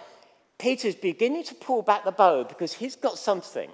Peter's 0.58 0.94
beginning 0.94 1.44
to 1.44 1.54
pull 1.54 1.82
back 1.82 2.02
the 2.02 2.10
bow 2.10 2.44
because 2.44 2.72
he's 2.72 2.96
got 2.96 3.18
something 3.18 3.70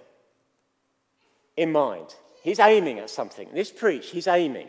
in 1.57 1.71
mind. 1.71 2.17
He's 2.43 2.59
aiming 2.59 2.99
at 2.99 3.09
something. 3.09 3.49
This 3.55 3.71
preach, 3.71 4.11
he's 4.11 4.27
aiming. 4.27 4.67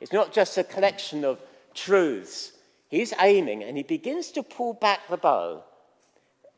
It's 0.00 0.12
not 0.12 0.32
just 0.32 0.56
a 0.56 0.62
collection 0.62 1.24
of 1.24 1.40
truths. 1.74 2.52
He's 2.90 3.12
aiming 3.18 3.64
and 3.64 3.76
he 3.76 3.82
begins 3.82 4.30
to 4.32 4.44
pull 4.44 4.74
back 4.74 5.00
the 5.10 5.16
bow 5.16 5.64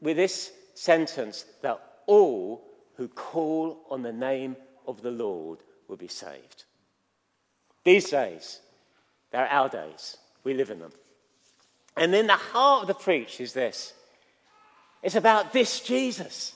with 0.02 0.19
this 0.19 0.52
sentence 0.75 1.47
that 1.62 1.81
all 2.07 2.62
who 2.97 3.09
call 3.09 3.87
on 3.88 4.02
the 4.02 4.12
name 4.12 4.55
of 4.87 5.00
the 5.00 5.11
Lord 5.11 5.61
will 5.88 5.97
be 5.97 6.09
saved. 6.09 6.64
These 7.85 8.11
days, 8.11 8.61
they're 9.31 9.49
our 9.49 9.71
days. 9.71 10.19
We 10.45 10.52
live 10.52 10.71
in 10.71 10.81
them. 10.81 10.93
And 11.97 12.12
then 12.12 12.26
the 12.26 12.35
heart 12.35 12.82
of 12.82 12.88
the 12.88 12.94
preach 12.94 13.40
is 13.40 13.52
this 13.52 13.94
it's 15.02 15.16
about 15.16 15.52
this 15.52 15.80
Jesus. 15.80 16.54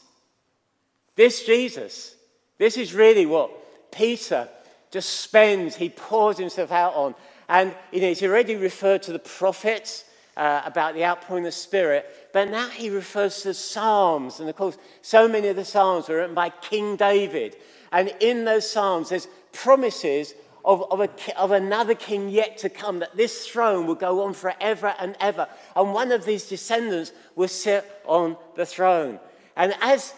This 1.16 1.44
Jesus. 1.44 2.14
This 2.58 2.76
is 2.76 2.94
really 2.94 3.26
what 3.26 3.50
Peter 3.92 4.48
just 4.90 5.20
spends, 5.20 5.74
he 5.74 5.88
pours 5.88 6.38
himself 6.38 6.70
out 6.70 6.94
on. 6.94 7.14
And 7.48 7.74
you 7.90 8.00
know, 8.00 8.08
he's 8.08 8.22
already 8.22 8.54
referred 8.54 9.02
to 9.04 9.12
the 9.12 9.18
prophets 9.18 10.04
uh, 10.36 10.62
about 10.64 10.94
the 10.94 11.04
outpouring 11.04 11.44
of 11.44 11.48
the 11.48 11.52
Spirit, 11.52 12.06
but 12.32 12.48
now 12.48 12.68
he 12.68 12.90
refers 12.90 13.42
to 13.42 13.48
the 13.48 13.54
Psalms. 13.54 14.40
And 14.40 14.48
of 14.48 14.56
course, 14.56 14.76
so 15.02 15.28
many 15.28 15.48
of 15.48 15.56
the 15.56 15.64
Psalms 15.64 16.08
were 16.08 16.16
written 16.16 16.34
by 16.34 16.50
King 16.50 16.96
David. 16.96 17.56
And 17.92 18.14
in 18.20 18.44
those 18.44 18.70
Psalms, 18.70 19.10
there's 19.10 19.28
promises 19.52 20.34
of, 20.64 20.90
of, 20.90 21.00
a, 21.00 21.10
of 21.38 21.50
another 21.50 21.94
king 21.94 22.28
yet 22.28 22.58
to 22.58 22.68
come, 22.68 23.00
that 23.00 23.16
this 23.16 23.46
throne 23.46 23.86
will 23.86 23.94
go 23.94 24.22
on 24.22 24.32
forever 24.32 24.94
and 24.98 25.16
ever. 25.20 25.46
And 25.76 25.92
one 25.92 26.10
of 26.10 26.24
these 26.24 26.48
descendants 26.48 27.12
will 27.36 27.48
sit 27.48 27.84
on 28.06 28.36
the 28.56 28.64
throne. 28.64 29.20
And 29.56 29.74
as, 29.80 30.14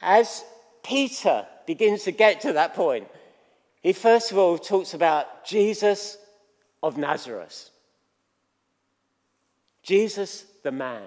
as 0.00 0.44
Peter 0.82 1.46
begins 1.66 2.04
to 2.04 2.12
get 2.12 2.40
to 2.42 2.52
that 2.52 2.74
point, 2.74 3.08
he 3.82 3.92
first 3.92 4.30
of 4.30 4.38
all 4.38 4.58
talks 4.58 4.94
about 4.94 5.44
Jesus 5.44 6.16
of 6.82 6.96
Nazareth. 6.96 7.70
Jesus 9.82 10.44
the 10.62 10.70
man. 10.70 11.02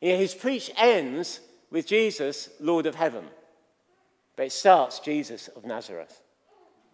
his 0.00 0.34
preach 0.34 0.68
ends 0.76 1.38
with 1.70 1.86
Jesus, 1.86 2.48
Lord 2.58 2.86
of 2.86 2.96
heaven. 2.96 3.24
But 4.36 4.46
it 4.46 4.52
starts 4.52 4.98
Jesus 4.98 5.48
of 5.48 5.64
Nazareth. 5.64 6.22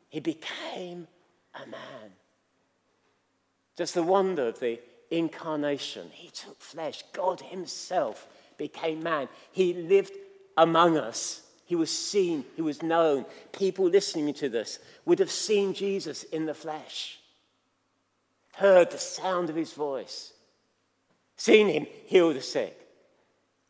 He 0.08 0.20
became 0.20 1.06
a 1.54 1.66
man. 1.66 2.12
Just 3.76 3.94
the 3.94 4.02
wonder 4.02 4.48
of 4.48 4.60
the 4.60 4.80
incarnation. 5.10 6.08
He 6.12 6.30
took 6.30 6.60
flesh. 6.60 7.04
God 7.12 7.40
Himself 7.40 8.26
became 8.56 9.02
man. 9.02 9.28
He 9.52 9.72
lived 9.72 10.12
among 10.56 10.98
us. 10.98 11.42
He 11.64 11.76
was 11.76 11.90
seen, 11.90 12.46
he 12.56 12.62
was 12.62 12.82
known. 12.82 13.26
People 13.52 13.84
listening 13.84 14.32
to 14.34 14.48
this 14.48 14.78
would 15.04 15.18
have 15.18 15.30
seen 15.30 15.74
Jesus 15.74 16.22
in 16.24 16.46
the 16.46 16.54
flesh, 16.54 17.18
heard 18.54 18.90
the 18.90 18.98
sound 18.98 19.50
of 19.50 19.56
his 19.56 19.74
voice, 19.74 20.32
seen 21.36 21.68
him 21.68 21.86
heal 22.06 22.32
the 22.32 22.40
sick. 22.40 22.87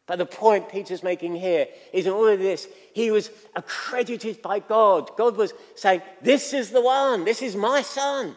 But 0.08 0.16
the 0.16 0.26
point 0.26 0.70
Peter's 0.70 1.02
making 1.02 1.36
here 1.36 1.68
is 1.92 2.06
in 2.06 2.12
all 2.12 2.26
of 2.26 2.38
this, 2.38 2.66
he 2.94 3.10
was 3.10 3.30
accredited 3.54 4.40
by 4.40 4.58
God. 4.58 5.10
God 5.18 5.36
was 5.36 5.52
saying, 5.76 6.00
This 6.22 6.54
is 6.54 6.70
the 6.70 6.80
one, 6.80 7.26
this 7.26 7.42
is 7.42 7.54
my 7.54 7.82
son. 7.82 8.34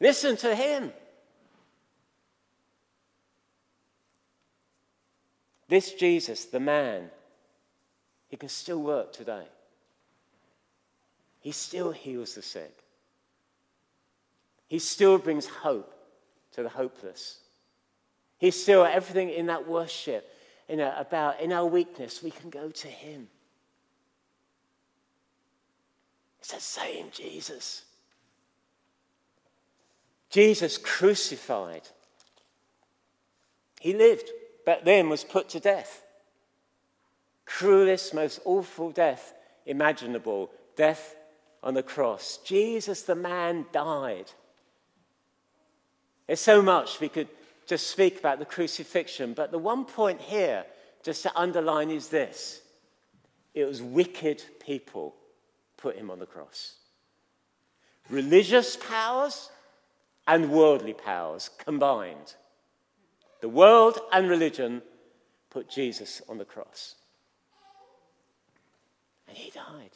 Listen 0.00 0.38
to 0.38 0.56
him. 0.56 0.90
This 5.68 5.92
Jesus, 5.92 6.46
the 6.46 6.58
man, 6.58 7.10
he 8.28 8.38
can 8.38 8.48
still 8.48 8.82
work 8.82 9.12
today. 9.12 9.44
He 11.40 11.52
still 11.52 11.92
heals 11.92 12.36
the 12.36 12.42
sick. 12.42 12.74
He 14.66 14.78
still 14.78 15.18
brings 15.18 15.46
hope 15.46 15.92
to 16.52 16.62
the 16.62 16.70
hopeless. 16.70 17.38
He 18.38 18.50
still, 18.50 18.86
everything 18.86 19.28
in 19.28 19.46
that 19.46 19.68
worship 19.68 20.26
know, 20.76 20.94
about 20.96 21.40
in 21.40 21.52
our 21.52 21.66
weakness, 21.66 22.22
we 22.22 22.30
can 22.30 22.50
go 22.50 22.70
to 22.70 22.88
Him. 22.88 23.28
It's 26.38 26.52
the 26.52 26.60
same 26.60 27.06
Jesus. 27.12 27.84
Jesus 30.30 30.78
crucified. 30.78 31.88
He 33.80 33.94
lived, 33.94 34.30
but 34.64 34.84
then 34.84 35.08
was 35.08 35.24
put 35.24 35.48
to 35.50 35.60
death. 35.60 36.02
Cruelest, 37.46 38.14
most 38.14 38.40
awful 38.44 38.90
death 38.90 39.34
imaginable 39.66 40.50
death 40.76 41.16
on 41.62 41.74
the 41.74 41.82
cross. 41.82 42.38
Jesus, 42.44 43.02
the 43.02 43.14
man, 43.14 43.66
died. 43.72 44.30
There's 46.26 46.40
so 46.40 46.62
much 46.62 47.00
we 47.00 47.08
could 47.08 47.28
to 47.70 47.78
speak 47.78 48.18
about 48.18 48.40
the 48.40 48.44
crucifixion, 48.44 49.32
but 49.32 49.52
the 49.52 49.58
one 49.58 49.84
point 49.84 50.20
here, 50.20 50.64
just 51.04 51.22
to 51.22 51.30
underline, 51.38 51.88
is 51.88 52.08
this 52.08 52.62
it 53.54 53.64
was 53.64 53.80
wicked 53.80 54.42
people 54.58 55.14
put 55.76 55.94
him 55.94 56.10
on 56.10 56.18
the 56.18 56.26
cross. 56.26 56.74
Religious 58.08 58.76
powers 58.76 59.50
and 60.26 60.50
worldly 60.50 60.94
powers 60.94 61.48
combined. 61.64 62.34
The 63.40 63.48
world 63.48 64.00
and 64.12 64.28
religion 64.28 64.82
put 65.48 65.70
Jesus 65.70 66.20
on 66.28 66.38
the 66.38 66.44
cross. 66.44 66.96
And 69.28 69.36
he 69.36 69.52
died. 69.52 69.92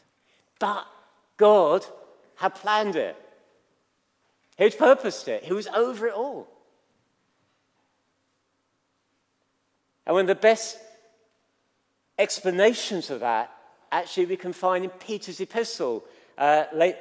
But 0.60 0.86
God 1.36 1.84
had 2.36 2.54
planned 2.54 2.94
it, 2.94 3.16
He'd 4.58 4.78
purposed 4.78 5.26
it, 5.26 5.42
He 5.42 5.52
was 5.52 5.66
over 5.66 6.06
it 6.06 6.14
all. 6.14 6.53
And 10.06 10.14
one 10.14 10.22
of 10.22 10.28
the 10.28 10.34
best 10.34 10.78
explanations 12.18 13.10
of 13.10 13.20
that 13.20 13.50
actually 13.90 14.26
we 14.26 14.36
can 14.36 14.52
find 14.52 14.84
in 14.84 14.90
Peter's 14.90 15.40
epistle 15.40 16.04
uh, 16.36 16.64
late, 16.74 16.96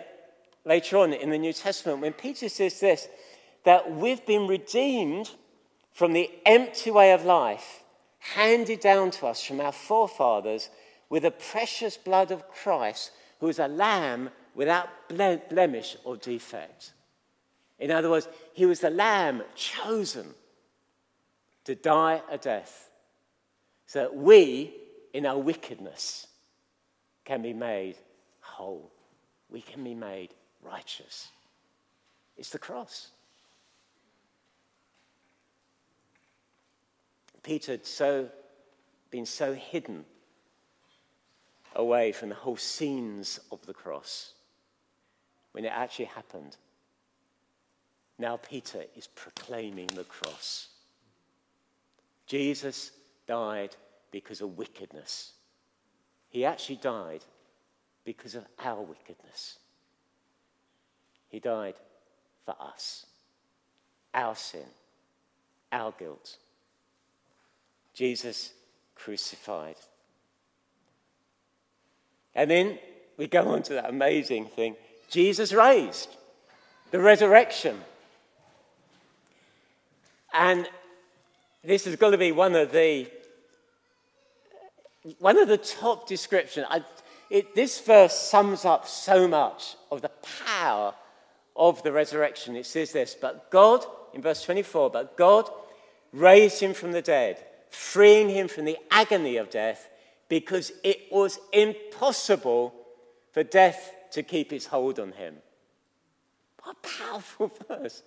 later 0.64 0.98
on 0.98 1.12
in 1.12 1.32
the 1.32 1.38
New 1.38 1.54
Testament 1.54 2.02
when 2.02 2.14
Peter 2.14 2.48
says 2.48 2.80
this 2.80 3.08
that 3.66 3.92
we've 3.92 4.26
been 4.26 4.48
redeemed 4.48 5.32
from 5.92 6.14
the 6.14 6.30
empty 6.46 6.92
way 6.92 7.14
of 7.14 7.26
life 7.26 7.84
handed 8.20 8.80
down 8.80 9.10
to 9.10 9.26
us 9.26 9.44
from 9.44 9.60
our 9.60 9.72
forefathers 9.72 10.70
with 11.10 11.24
the 11.24 11.32
precious 11.32 11.98
blood 11.98 12.32
of 12.32 12.48
Christ, 12.50 13.12
who 13.40 13.48
is 13.48 13.60
a 13.60 13.68
lamb 13.68 14.30
without 14.56 14.88
blemish 15.10 15.96
or 16.04 16.18
defect. 16.18 16.94
In 17.80 17.92
other 17.92 18.10
words, 18.10 18.28
he 18.54 18.66
was 18.66 18.80
the 18.80 18.90
lamb 18.90 19.44
chosen 19.56 20.34
to 21.66 21.76
die 21.76 22.22
a 22.30 22.38
death 22.38 22.90
so 23.94 24.00
that 24.00 24.16
we, 24.16 24.74
in 25.14 25.24
our 25.24 25.38
wickedness, 25.38 26.26
can 27.26 27.44
be 27.44 27.54
made 27.54 27.96
whole. 28.42 28.90
We 29.52 29.62
can 29.62 29.84
be 29.84 29.94
made 29.94 30.34
righteous. 30.64 31.28
It's 32.36 32.50
the 32.50 32.58
cross. 32.58 33.12
Peter 37.44 37.74
had 37.74 37.86
so 37.86 38.30
been 39.12 39.28
so 39.28 39.54
hidden 39.54 40.06
away 41.76 42.14
from 42.14 42.30
the 42.30 42.36
whole 42.36 42.58
scenes 42.58 43.40
of 43.52 43.64
the 43.68 43.76
cross 43.76 44.34
when 45.52 45.66
it 45.66 45.72
actually 45.72 46.06
happened. 46.06 46.58
Now 48.18 48.38
Peter 48.38 48.86
is 48.96 49.06
proclaiming 49.06 49.86
the 49.94 50.04
cross. 50.04 50.70
Jesus 52.26 52.90
died 53.28 53.76
because 54.14 54.42
of 54.42 54.58
wickedness. 54.58 55.34
He 56.30 56.46
actually 56.46 56.76
died 56.78 57.26
because 58.06 58.36
of 58.36 58.46
our 58.64 58.82
wickedness. 58.82 59.58
He 61.30 61.40
died 61.40 61.74
for 62.46 62.56
us, 62.62 63.08
our 64.14 64.36
sin, 64.36 64.68
our 65.72 65.92
guilt. 65.98 66.38
Jesus 67.96 68.54
crucified. 68.94 69.78
And 72.36 72.52
then 72.52 72.78
we 73.18 73.26
go 73.26 73.48
on 73.50 73.64
to 73.64 73.74
that 73.74 73.90
amazing 73.90 74.46
thing 74.46 74.76
Jesus 75.10 75.54
raised, 75.54 76.10
the 76.92 77.00
resurrection. 77.00 77.80
And 80.34 80.70
this 81.64 81.88
is 81.88 81.96
going 81.96 82.12
to 82.12 82.18
be 82.18 82.32
one 82.32 82.56
of 82.56 82.72
the 82.72 83.08
one 85.20 85.38
of 85.38 85.48
the 85.48 85.58
top 85.58 86.08
descriptions. 86.08 86.66
I, 86.70 86.84
this 87.56 87.80
verse 87.80 88.18
sums 88.18 88.66
up 88.66 88.88
so 88.88 89.28
much 89.28 89.76
of 89.92 90.02
the 90.02 90.12
power 90.48 90.94
of 91.56 91.84
the 91.84 91.92
resurrection. 91.92 92.56
It 92.56 92.66
says 92.66 92.92
this, 92.92 93.16
but 93.20 93.50
God, 93.52 93.86
in 94.14 94.22
verse 94.22 94.44
24, 94.44 94.90
but 94.90 95.18
God 95.18 95.50
raised 96.12 96.60
him 96.60 96.74
from 96.74 96.92
the 96.92 97.02
dead, 97.02 97.44
freeing 97.70 98.30
him 98.30 98.48
from 98.48 98.66
the 98.66 98.78
agony 98.92 99.38
of 99.38 99.50
death, 99.50 99.90
because 100.30 100.72
it 100.84 101.12
was 101.12 101.40
impossible 101.52 102.74
for 103.32 103.44
death 103.44 103.94
to 104.12 104.24
keep 104.24 104.54
its 104.54 104.68
hold 104.68 105.00
on 105.00 105.12
him. 105.12 105.36
What 106.64 106.78
a 106.84 106.88
powerful 106.88 107.52
verse. 107.68 108.04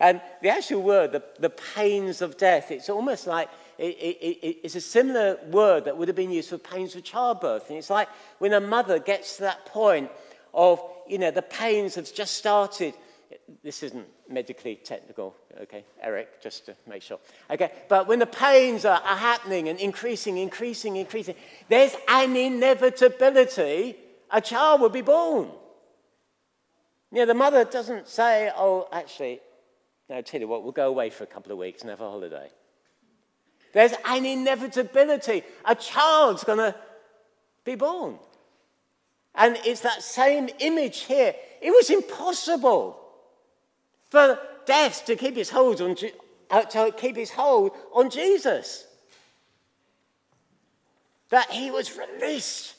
And 0.00 0.20
the 0.42 0.48
actual 0.48 0.82
word, 0.82 1.12
the, 1.12 1.22
the 1.38 1.50
pains 1.50 2.22
of 2.22 2.38
death, 2.38 2.70
it's 2.70 2.88
almost 2.88 3.26
like 3.26 3.50
it, 3.84 4.18
it, 4.20 4.58
it's 4.64 4.74
a 4.74 4.80
similar 4.80 5.38
word 5.50 5.86
that 5.86 5.96
would 5.96 6.08
have 6.08 6.16
been 6.16 6.30
used 6.30 6.50
for 6.50 6.58
pains 6.58 6.94
of 6.94 7.04
childbirth. 7.04 7.68
And 7.68 7.78
it's 7.78 7.90
like 7.90 8.08
when 8.38 8.52
a 8.52 8.60
mother 8.60 8.98
gets 8.98 9.36
to 9.36 9.42
that 9.42 9.66
point 9.66 10.10
of, 10.52 10.82
you 11.08 11.18
know, 11.18 11.30
the 11.30 11.42
pains 11.42 11.94
have 11.94 12.12
just 12.12 12.34
started. 12.34 12.94
This 13.62 13.82
isn't 13.82 14.06
medically 14.28 14.76
technical, 14.76 15.34
okay, 15.62 15.84
Eric, 16.02 16.42
just 16.42 16.66
to 16.66 16.76
make 16.88 17.02
sure. 17.02 17.18
Okay, 17.50 17.72
but 17.88 18.06
when 18.06 18.18
the 18.18 18.26
pains 18.26 18.84
are, 18.84 19.00
are 19.00 19.16
happening 19.16 19.68
and 19.68 19.78
increasing, 19.78 20.38
increasing, 20.38 20.96
increasing, 20.96 21.34
there's 21.68 21.94
an 22.08 22.36
inevitability 22.36 23.96
a 24.32 24.40
child 24.40 24.80
will 24.80 24.90
be 24.90 25.00
born. 25.00 25.48
You 27.10 27.18
know, 27.18 27.26
the 27.26 27.34
mother 27.34 27.64
doesn't 27.64 28.06
say, 28.06 28.52
oh, 28.54 28.88
actually, 28.92 29.40
now, 30.08 30.20
tell 30.22 30.40
you 30.40 30.48
what, 30.48 30.64
we'll 30.64 30.72
go 30.72 30.88
away 30.88 31.10
for 31.10 31.22
a 31.24 31.26
couple 31.26 31.52
of 31.52 31.58
weeks 31.58 31.82
and 31.82 31.90
have 31.90 32.00
a 32.00 32.10
holiday. 32.10 32.50
There's 33.72 33.92
an 34.04 34.26
inevitability. 34.26 35.42
A 35.64 35.74
child's 35.74 36.44
going 36.44 36.58
to 36.58 36.74
be 37.64 37.74
born. 37.74 38.18
And 39.34 39.58
it's 39.64 39.80
that 39.80 40.02
same 40.02 40.48
image 40.58 41.00
here. 41.02 41.34
It 41.62 41.70
was 41.70 41.90
impossible 41.90 43.00
for 44.10 44.38
death 44.66 45.04
to 45.06 45.16
keep 45.16 45.36
his 45.36 45.50
hold 45.50 45.80
on, 45.80 45.96
uh, 46.50 46.62
to 46.62 46.92
keep 46.96 47.16
his 47.16 47.30
hold 47.30 47.72
on 47.92 48.10
Jesus. 48.10 48.86
That 51.28 51.50
he 51.50 51.70
was 51.70 51.96
released, 51.96 52.74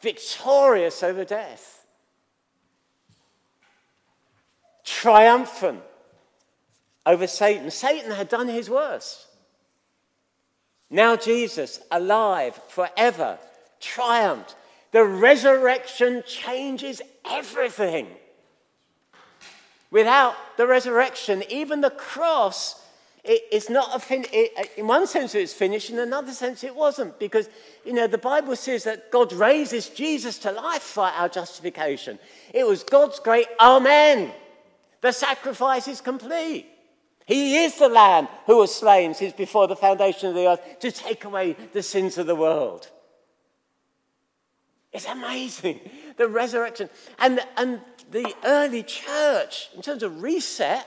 victorious 0.00 1.02
over 1.02 1.24
death, 1.24 1.84
triumphant 4.84 5.82
over 7.06 7.26
Satan. 7.26 7.70
Satan 7.70 8.10
had 8.10 8.28
done 8.28 8.48
his 8.48 8.68
worst. 8.68 9.26
Now 10.90 11.16
Jesus, 11.16 11.80
alive 11.90 12.60
forever, 12.68 13.38
triumphed. 13.80 14.54
The 14.92 15.04
resurrection 15.04 16.22
changes 16.26 17.00
everything. 17.28 18.08
Without 19.90 20.34
the 20.56 20.66
resurrection, 20.66 21.44
even 21.48 21.80
the 21.80 21.90
cross 21.90 22.82
it, 23.26 23.42
it's 23.50 23.68
not 23.68 23.94
a 23.94 23.98
fin- 23.98 24.26
it, 24.32 24.70
in 24.76 24.86
one 24.86 25.06
sense 25.06 25.34
it's 25.34 25.52
finished, 25.52 25.90
in 25.90 25.98
another 25.98 26.32
sense 26.32 26.62
it 26.62 26.74
wasn't, 26.74 27.18
because 27.18 27.48
you 27.84 27.92
know 27.92 28.06
the 28.06 28.18
Bible 28.18 28.54
says 28.54 28.84
that 28.84 29.10
God 29.10 29.32
raises 29.32 29.88
Jesus 29.88 30.38
to 30.40 30.52
life 30.52 30.82
for 30.82 31.04
our 31.04 31.28
justification. 31.28 32.18
It 32.54 32.66
was 32.66 32.84
God's 32.84 33.18
great 33.18 33.48
Amen. 33.60 34.32
The 35.00 35.12
sacrifice 35.12 35.88
is 35.88 36.00
complete. 36.00 36.66
He 37.26 37.64
is 37.64 37.76
the 37.76 37.88
Lamb 37.88 38.28
who 38.46 38.58
was 38.58 38.72
slain 38.72 39.12
since 39.12 39.32
before 39.32 39.66
the 39.66 39.76
foundation 39.76 40.28
of 40.28 40.36
the 40.36 40.46
earth 40.46 40.78
to 40.80 40.92
take 40.92 41.24
away 41.24 41.56
the 41.72 41.82
sins 41.82 42.18
of 42.18 42.26
the 42.26 42.36
world. 42.36 42.88
It's 44.92 45.06
amazing. 45.06 45.80
The 46.16 46.28
resurrection. 46.28 46.88
And, 47.18 47.40
and 47.56 47.80
the 48.10 48.32
early 48.44 48.84
church, 48.84 49.68
in 49.74 49.82
terms 49.82 50.04
of 50.04 50.22
reset, 50.22 50.86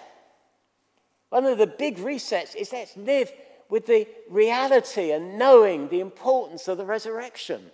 one 1.29 1.45
of 1.45 1.57
the 1.57 1.67
big 1.67 1.97
resets 1.97 2.55
is 2.55 2.71
let's 2.71 2.95
live 2.95 3.31
with 3.69 3.85
the 3.85 4.07
reality 4.29 5.11
and 5.11 5.37
knowing 5.37 5.89
the 5.89 5.99
importance 5.99 6.67
of 6.69 6.77
the 6.77 6.85
resurrection. 6.85 7.69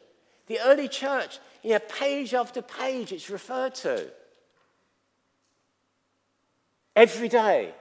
The 0.48 0.60
early 0.60 0.88
church, 0.88 1.40
you 1.64 1.72
know, 1.72 1.80
page 1.80 2.34
after 2.34 2.64
page, 2.64 3.12
it's 3.12 3.30
referred 3.30 3.76
to. 3.76 4.12
Every 6.96 7.30
day 7.30 7.74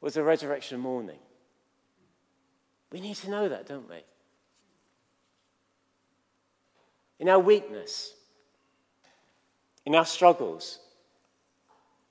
was 0.00 0.16
a 0.16 0.22
resurrection 0.22 0.78
morning. 0.80 1.18
We 2.92 3.00
need 3.00 3.16
to 3.16 3.30
know 3.30 3.48
that, 3.48 3.66
don't 3.66 3.88
we? 3.88 4.02
In 7.18 7.28
our 7.28 7.40
weakness, 7.40 8.14
in 9.84 9.94
our 9.94 10.06
struggles, 10.06 10.78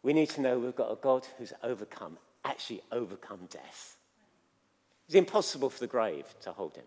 we 0.04 0.14
need 0.14 0.30
to 0.32 0.42
know 0.42 0.60
we've 0.60 0.76
got 0.76 0.92
a 0.92 0.96
God 0.96 1.28
who's 1.38 1.54
overcome, 1.64 2.18
actually 2.44 2.82
overcome 2.92 3.48
death. 3.50 3.98
It's 5.08 5.16
impossible 5.16 5.70
for 5.70 5.80
the 5.80 5.88
grave 5.88 6.26
to 6.42 6.52
hold 6.52 6.76
him. 6.76 6.86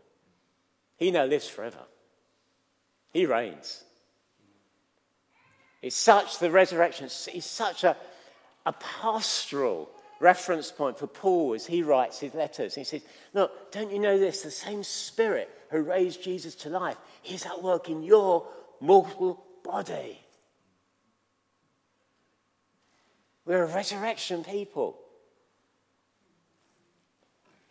He 0.96 1.10
now 1.10 1.24
lives 1.24 1.48
forever. 1.48 1.84
He 3.12 3.24
reigns. 3.24 3.82
It's 5.82 5.96
such 5.96 6.38
the 6.38 6.50
resurrection, 6.50 7.06
it's 7.06 7.46
such 7.46 7.84
a, 7.84 7.96
a 8.66 8.72
pastoral 8.72 9.90
reference 10.20 10.70
point 10.70 10.98
for 10.98 11.06
Paul 11.08 11.54
as 11.54 11.66
he 11.66 11.82
writes 11.82 12.20
his 12.20 12.34
letters. 12.34 12.74
He 12.74 12.84
says, 12.84 13.02
Look, 13.34 13.72
don't 13.72 13.90
you 13.90 13.98
know 13.98 14.18
this? 14.18 14.42
The 14.42 14.50
same 14.50 14.84
Spirit 14.84 15.50
who 15.70 15.82
raised 15.82 16.22
Jesus 16.22 16.54
to 16.56 16.68
life, 16.68 16.96
is 17.24 17.46
at 17.46 17.62
work 17.62 17.88
in 17.88 18.02
your 18.02 18.46
mortal 18.80 19.42
body. 19.64 20.18
We're 23.44 23.62
a 23.62 23.72
resurrection 23.74 24.44
people. 24.44 24.98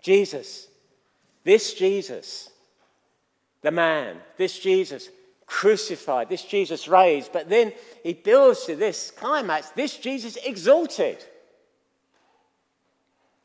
Jesus, 0.01 0.67
this 1.43 1.73
Jesus, 1.73 2.49
the 3.61 3.71
man, 3.71 4.17
this 4.37 4.57
Jesus 4.57 5.09
crucified, 5.45 6.29
this 6.29 6.43
Jesus 6.43 6.87
raised, 6.87 7.33
but 7.33 7.49
then 7.49 7.73
he 8.03 8.13
builds 8.13 8.65
to 8.65 8.75
this 8.75 9.11
climax, 9.11 9.69
this 9.71 9.97
Jesus 9.97 10.37
exalted. 10.45 11.23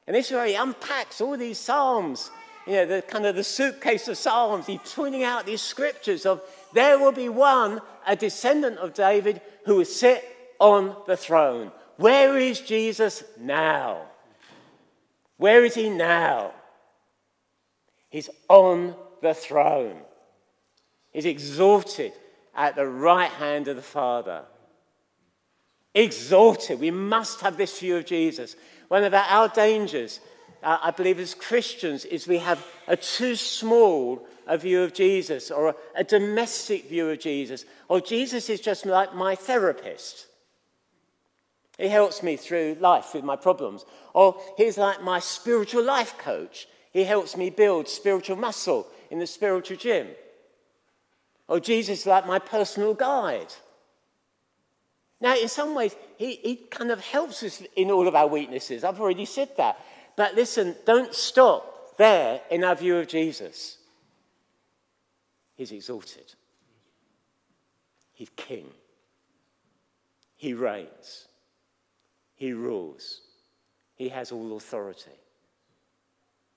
And 0.07 0.15
this 0.15 0.27
is 0.27 0.33
where 0.33 0.47
he 0.47 0.55
unpacks 0.55 1.21
all 1.21 1.37
these 1.37 1.59
Psalms, 1.59 2.31
you 2.67 2.75
know, 2.75 2.87
the 2.87 3.03
kind 3.03 3.27
of 3.27 3.37
the 3.37 3.45
suitcase 3.45 4.07
of 4.09 4.19
Psalms. 4.19 4.67
He's 4.67 4.81
pointing 4.95 5.23
out 5.23 5.47
these 5.47 5.63
scriptures 5.63 6.27
of 6.27 6.43
there 6.73 6.99
will 6.99 7.13
be 7.13 7.29
one, 7.29 7.81
a 8.07 8.17
descendant 8.17 8.79
of 8.79 8.95
David, 8.95 9.41
who 9.65 9.77
will 9.77 9.85
sit 9.85 10.25
on 10.59 10.97
the 11.07 11.17
throne. 11.17 11.73
Where 11.97 12.39
is 12.39 12.61
Jesus 12.61 13.23
now? 13.41 14.03
Where 15.37 15.65
is 15.65 15.75
he 15.75 15.89
now? 15.89 16.53
He's 18.11 18.31
on 18.49 18.95
the 19.23 19.35
throne. 19.35 20.01
He's 21.13 21.25
exalted 21.25 22.13
at 22.55 22.77
the 22.77 22.87
right 22.87 23.31
hand 23.31 23.69
of 23.69 23.77
the 23.77 23.83
Father. 23.83 24.45
Exalted. 25.95 26.81
We 26.81 26.91
must 26.91 27.41
have 27.41 27.57
this 27.57 27.79
view 27.79 27.97
of 27.97 28.05
Jesus. 28.05 28.57
One 28.95 29.03
of 29.03 29.13
our 29.13 29.49
dangers, 29.49 30.21
uh, 30.63 30.79
I 30.81 30.93
believe, 30.93 31.19
as 31.19 31.35
Christians, 31.35 32.05
is 32.05 32.29
we 32.29 32.39
have 32.39 32.65
a 32.87 32.97
too 32.97 33.35
small 33.35 34.25
a 34.47 34.57
view 34.57 34.83
of 34.83 34.95
Jesus 34.95 35.51
or 35.51 35.71
a, 35.71 35.75
a 35.97 36.05
domestic 36.05 36.89
view 36.89 37.11
of 37.11 37.19
Jesus, 37.19 37.65
or 37.89 38.01
Jesus 38.01 38.49
is 38.49 38.61
just 38.61 38.87
like 38.87 39.13
my 39.13 39.35
therapist. 39.35 40.29
He 41.77 41.89
helps 41.89 42.23
me 42.23 42.37
through 42.37 42.77
life 42.79 43.15
with 43.15 43.25
my 43.25 43.35
problems. 43.35 43.85
Or 44.13 44.41
he's 44.57 44.79
like 44.79 45.03
my 45.03 45.19
spiritual 45.19 45.83
life 45.83 46.17
coach. 46.17 46.69
He 46.93 47.03
helps 47.03 47.37
me 47.37 47.51
build 47.51 47.89
spiritual 47.89 48.37
muscle 48.37 48.87
in 49.11 49.19
the 49.19 49.27
spiritual 49.27 49.77
gym. 49.77 50.07
Or 51.49 51.59
Jesus 51.59 52.03
is 52.03 52.07
like 52.07 52.29
my 52.29 52.39
personal 52.39 52.95
guide. 52.95 53.53
Now, 55.25 55.39
in 55.39 55.49
some 55.49 55.75
ways, 55.75 55.97
he, 56.19 56.35
he 56.35 56.57
kind 56.57 56.91
of 56.91 57.01
helps 57.01 57.43
us 57.43 57.63
in 57.77 57.91
all 57.91 58.07
of 58.07 58.15
our 58.15 58.27
weaknesses. 58.27 58.85
I've 58.85 59.01
already 59.01 59.25
said 59.25 59.49
that. 59.57 59.81
But 60.17 60.35
listen, 60.35 60.77
don't 60.85 61.15
stop 61.15 61.97
there 61.97 62.43
in 62.51 62.63
our 62.63 62.75
view 62.75 62.99
of 62.99 63.09
Jesus. 63.09 63.79
He's 65.57 65.73
exalted, 65.73 66.35
He's 68.13 68.29
king, 68.37 68.67
He 70.37 70.53
reigns, 70.53 71.27
He 72.35 72.53
rules, 72.53 73.23
He 73.95 74.11
has 74.11 74.31
all 74.31 74.59
authority. 74.59 75.19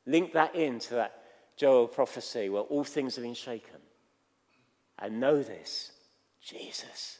Link 0.06 0.34
that 0.34 0.56
into 0.56 0.96
that 0.96 1.24
Joel 1.56 1.88
prophecy 1.88 2.50
where 2.50 2.64
all 2.64 2.84
things 2.84 3.16
have 3.16 3.24
been 3.24 3.34
shaken. 3.34 3.80
And 5.00 5.22
know 5.22 5.42
this 5.42 5.94
Jesus 6.42 7.20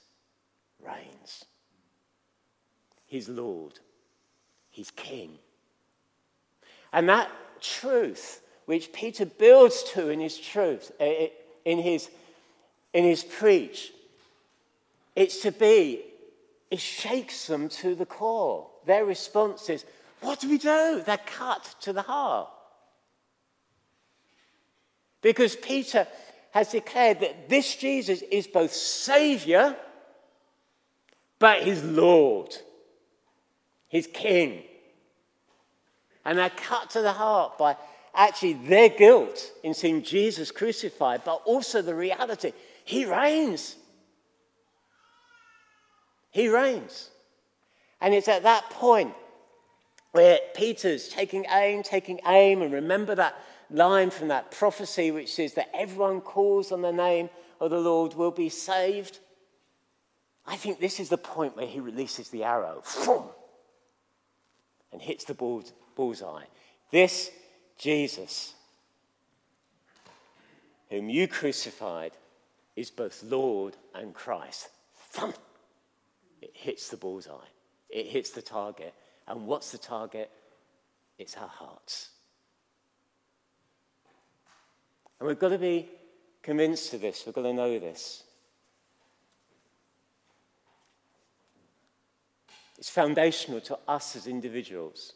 reigns. 0.86 1.46
He's 3.06 3.30
Lord. 3.30 3.80
He's 4.70 4.92
King. 4.92 5.38
And 6.94 7.10
that 7.10 7.30
truth, 7.62 8.42
which 8.66 8.94
Peter 8.94 9.26
builds 9.26 9.84
to 9.94 10.10
in 10.10 10.20
his 10.20 10.38
truth, 10.38 10.92
eh, 11.00 11.06
eh, 11.06 11.28
in 11.66 11.80
his, 11.80 12.10
in 12.94 13.04
his 13.04 13.24
preach, 13.24 13.92
it's 15.16 15.42
to 15.42 15.52
be, 15.52 16.04
it 16.70 16.80
shakes 16.80 17.48
them 17.48 17.70
to 17.70 17.96
the 17.96 18.06
core. 18.06 18.68
Their 18.86 19.06
response 19.06 19.70
is, 19.70 19.86
What 20.22 20.40
do 20.40 20.50
we 20.50 20.58
do? 20.58 21.02
They're 21.06 21.18
cut 21.18 21.76
to 21.82 21.94
the 21.94 22.02
heart. 22.02 22.50
Because 25.22 25.56
Peter 25.56 26.08
has 26.52 26.72
declared 26.72 27.20
that 27.22 27.50
this 27.50 27.76
Jesus 27.76 28.22
is 28.22 28.48
both 28.48 28.74
Savior 28.74 29.76
but 31.40 31.64
his 31.64 31.84
Lord, 31.84 32.56
his 33.88 34.08
King. 34.08 34.64
And 36.26 36.38
they're 36.38 36.50
cut 36.50 36.90
to 36.92 37.02
the 37.02 37.14
heart 37.14 37.58
by 37.58 37.78
actually 38.14 38.54
their 38.54 38.90
guilt 38.90 39.52
in 39.64 39.74
seeing 39.74 40.04
Jesus 40.04 40.52
crucified, 40.52 41.22
but 41.24 41.42
also 41.46 41.82
the 41.82 41.96
reality 41.96 42.52
he 42.84 43.06
reigns. 43.06 43.76
He 46.32 46.50
reigns. 46.50 47.10
And 48.02 48.14
it's 48.14 48.28
at 48.28 48.44
that 48.44 48.70
point 48.70 49.14
where 50.12 50.40
Peter's 50.56 51.10
taking 51.10 51.46
aim, 51.52 51.84
taking 51.84 52.20
aim, 52.26 52.62
and 52.62 52.74
remember 52.74 53.16
that 53.16 53.36
line 53.70 54.10
from 54.10 54.30
that 54.30 54.52
prophecy 54.52 55.12
which 55.12 55.34
says 55.34 55.54
that 55.56 55.70
everyone 55.74 56.22
calls 56.22 56.72
on 56.72 56.82
the 56.82 56.92
name 56.92 57.30
of 57.60 57.72
the 57.72 57.80
Lord 57.80 58.14
will 58.14 58.32
be 58.32 58.50
saved. 58.50 59.20
I 60.48 60.56
think 60.56 60.80
this 60.80 61.00
is 61.00 61.10
the 61.10 61.18
point 61.18 61.58
where 61.58 61.68
he 61.68 61.80
releases 61.82 62.30
the 62.30 62.46
arrow 62.46 62.82
and 64.94 65.02
hits 65.02 65.26
the 65.26 65.34
bull's, 65.34 65.74
bullseye. 65.96 66.46
This 66.90 67.30
Jesus, 67.78 68.54
whom 70.90 71.10
you 71.10 71.28
crucified, 71.28 72.14
is 72.76 72.90
both 72.90 73.22
Lord 73.24 73.76
and 73.94 74.14
Christ. 74.14 74.70
It 76.42 76.52
hits 76.54 76.90
the 76.90 76.98
bullseye, 76.98 77.34
it 77.90 78.06
hits 78.06 78.30
the 78.30 78.42
target. 78.42 78.94
And 79.28 79.46
what's 79.46 79.72
the 79.72 79.78
target? 79.78 80.32
It's 81.18 81.36
our 81.36 81.50
hearts. 81.50 82.10
And 85.20 85.28
we've 85.28 85.40
got 85.40 85.50
to 85.50 85.58
be 85.58 85.90
convinced 86.42 86.94
of 86.94 87.02
this, 87.02 87.24
we've 87.26 87.36
got 87.36 87.42
to 87.42 87.54
know 87.54 87.78
this. 87.80 88.24
It's 92.78 92.90
foundational 92.90 93.60
to 93.62 93.80
us 93.88 94.16
as 94.16 94.28
individuals. 94.28 95.14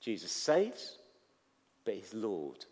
Jesus 0.00 0.30
saves, 0.30 0.98
but 1.84 1.94
he's 1.94 2.12
Lord. 2.12 2.64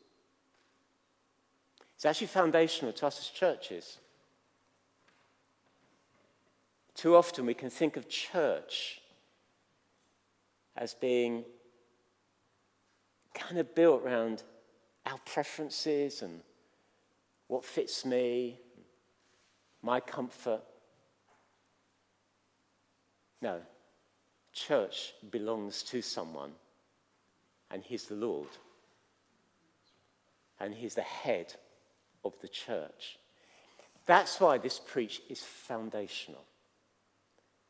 It's 1.96 2.04
actually 2.04 2.26
foundational 2.26 2.92
to 2.92 3.06
us 3.06 3.18
as 3.18 3.28
churches. 3.28 3.98
Too 6.94 7.16
often 7.16 7.46
we 7.46 7.54
can 7.54 7.70
think 7.70 7.96
of 7.96 8.08
church 8.08 9.00
as 10.76 10.94
being 10.94 11.44
kind 13.32 13.58
of 13.58 13.74
built 13.74 14.02
around 14.04 14.42
our 15.06 15.18
preferences 15.24 16.22
and 16.22 16.40
what 17.48 17.64
fits 17.64 18.04
me, 18.04 18.60
my 19.82 20.00
comfort. 20.00 20.62
No, 23.44 23.60
church 24.54 25.12
belongs 25.30 25.82
to 25.82 26.00
someone, 26.00 26.52
and 27.70 27.82
he's 27.82 28.06
the 28.06 28.14
Lord, 28.14 28.48
and 30.58 30.72
he's 30.72 30.94
the 30.94 31.02
head 31.02 31.52
of 32.24 32.32
the 32.40 32.48
church. 32.48 33.18
That's 34.06 34.40
why 34.40 34.56
this 34.56 34.80
preach 34.80 35.20
is 35.28 35.42
foundational 35.42 36.42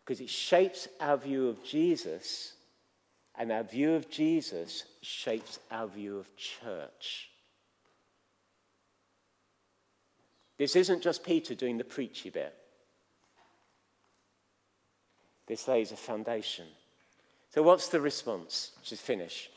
because 0.04 0.20
it 0.20 0.30
shapes 0.30 0.86
our 1.00 1.16
view 1.16 1.48
of 1.48 1.64
Jesus, 1.64 2.52
and 3.34 3.50
our 3.50 3.64
view 3.64 3.94
of 3.94 4.08
Jesus 4.08 4.84
shapes 5.02 5.58
our 5.72 5.88
view 5.88 6.18
of 6.18 6.36
church. 6.36 7.30
This 10.56 10.76
isn't 10.76 11.02
just 11.02 11.24
Peter 11.24 11.56
doing 11.56 11.78
the 11.78 11.84
preachy 11.84 12.30
bit. 12.30 12.54
This 15.54 15.68
lays 15.68 15.92
a 15.92 15.96
foundation. 15.96 16.66
So, 17.50 17.62
what's 17.62 17.86
the 17.86 18.00
response? 18.00 18.72
To 18.86 18.96
finish. 18.96 19.48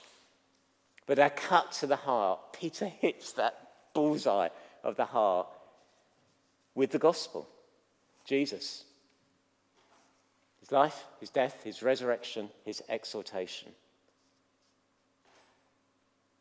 But 1.07 1.17
our 1.17 1.31
cut 1.31 1.71
to 1.79 1.87
the 1.87 1.95
heart, 1.95 2.53
Peter 2.53 2.85
hits 2.85 3.31
that 3.31 3.69
bullseye 3.95 4.49
of 4.83 4.95
the 4.95 5.05
heart 5.05 5.47
with 6.75 6.91
the 6.91 6.99
gospel 6.99 7.49
Jesus. 8.27 8.83
His 10.59 10.71
life, 10.71 11.03
his 11.19 11.31
death, 11.31 11.63
his 11.63 11.81
resurrection, 11.81 12.49
his 12.63 12.83
exaltation. 12.89 13.71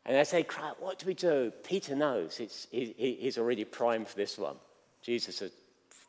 And 0.05 0.15
as 0.15 0.29
they 0.29 0.43
cry, 0.43 0.73
what 0.77 0.99
do 0.99 1.07
we 1.07 1.15
do? 1.15 1.51
Peter 1.63 1.95
knows 1.95 2.37
he, 2.37 2.93
he's 2.95 3.39
already 3.39 3.65
primed 3.65 4.07
for 4.07 4.17
this 4.17 4.37
one. 4.37 4.57
Jesus 5.01 5.39
had 5.39 5.51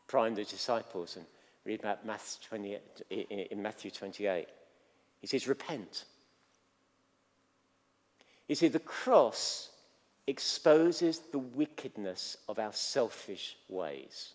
primed 0.07 0.37
the 0.37 0.45
disciples 0.45 1.17
and 1.17 1.25
read 1.69 1.81
about 1.81 2.07
Matthew 2.07 2.49
20, 2.49 2.79
in 3.51 3.63
Matthew 3.63 3.91
28. 3.91 4.49
He 5.21 5.27
says, 5.27 5.47
repent. 5.47 6.07
You 8.49 8.55
see, 8.55 8.69
the 8.69 8.79
cross 8.79 9.69
exposes 10.27 11.21
the 11.31 11.39
wickedness 11.39 12.39
of 12.49 12.59
our 12.59 12.73
selfish 12.73 13.57
ways. 13.69 14.33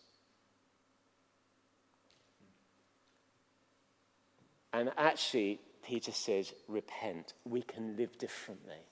And 4.71 4.91
actually, 4.95 5.59
Peter 5.83 6.11
says, 6.11 6.53
repent. 6.67 7.33
We 7.45 7.63
can 7.63 7.97
live 7.97 8.15
differently. 8.19 8.83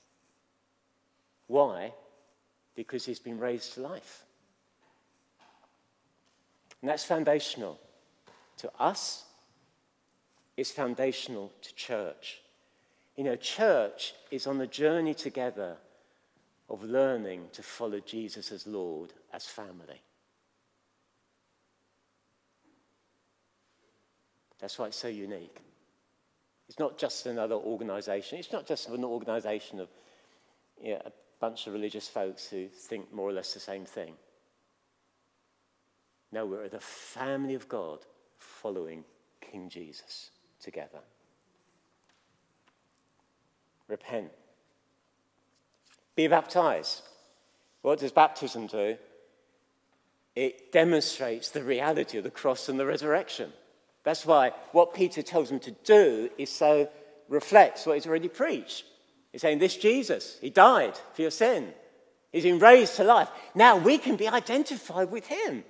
Why? 1.45 1.93
Because 2.75 3.05
he's 3.05 3.19
been 3.19 3.37
raised 3.37 3.75
to 3.75 3.81
life. 3.81 4.23
And 6.81 6.89
that's 6.89 7.03
foundational 7.03 7.79
to 8.61 8.71
us, 8.79 9.25
it's 10.55 10.69
foundational 10.69 11.51
to 11.63 11.73
church. 11.73 12.41
You 13.17 13.23
know, 13.23 13.35
church 13.35 14.13
is 14.29 14.45
on 14.45 14.59
the 14.59 14.67
journey 14.67 15.15
together 15.15 15.77
of 16.69 16.83
learning 16.83 17.47
to 17.53 17.63
follow 17.63 17.99
Jesus 17.99 18.51
as 18.51 18.67
Lord 18.67 19.13
as 19.33 19.47
family. 19.47 20.01
That's 24.59 24.77
why 24.77 24.87
it's 24.87 24.97
so 24.97 25.07
unique. 25.07 25.57
It's 26.69 26.77
not 26.77 26.99
just 26.99 27.25
another 27.25 27.55
organization. 27.55 28.37
It's 28.37 28.53
not 28.53 28.67
just 28.67 28.87
an 28.89 29.03
organization 29.03 29.79
of 29.79 29.89
you 30.81 30.93
know, 30.93 31.01
a 31.03 31.11
bunch 31.39 31.65
of 31.65 31.73
religious 31.73 32.07
folks 32.07 32.47
who 32.47 32.67
think 32.67 33.11
more 33.11 33.27
or 33.27 33.33
less 33.33 33.55
the 33.55 33.59
same 33.59 33.85
thing. 33.85 34.13
No, 36.31 36.45
we're 36.45 36.69
the 36.69 36.79
family 36.79 37.55
of 37.55 37.67
God 37.67 38.05
following 38.41 39.03
King 39.39 39.69
Jesus 39.69 40.31
together. 40.61 40.99
Repent. 43.87 44.31
Be 46.15 46.27
baptized. 46.27 47.01
What 47.81 47.99
does 47.99 48.11
baptism 48.11 48.67
do? 48.67 48.97
It 50.35 50.71
demonstrates 50.71 51.49
the 51.49 51.63
reality 51.63 52.17
of 52.17 52.23
the 52.23 52.31
cross 52.31 52.69
and 52.69 52.79
the 52.79 52.85
resurrection. 52.85 53.51
That's 54.03 54.25
why 54.25 54.51
what 54.71 54.93
Peter 54.93 55.21
tells 55.21 55.51
him 55.51 55.59
to 55.61 55.71
do 55.83 56.29
is 56.37 56.49
so 56.49 56.89
reflects 57.27 57.85
what 57.85 57.95
he's 57.95 58.07
already 58.07 58.29
preached. 58.29 58.85
He's 59.31 59.41
saying, 59.41 59.59
This 59.59 59.77
Jesus, 59.77 60.37
he 60.41 60.49
died 60.49 60.97
for 61.13 61.21
your 61.21 61.31
sin. 61.31 61.73
He's 62.31 62.43
been 62.43 62.59
raised 62.59 62.95
to 62.95 63.03
life. 63.03 63.29
Now 63.53 63.77
we 63.77 63.97
can 63.97 64.15
be 64.15 64.27
identified 64.27 65.11
with 65.11 65.27
him. 65.27 65.63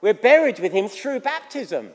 We're 0.00 0.14
buried 0.14 0.58
with 0.58 0.72
him 0.72 0.88
through 0.88 1.20
baptism. 1.20 1.90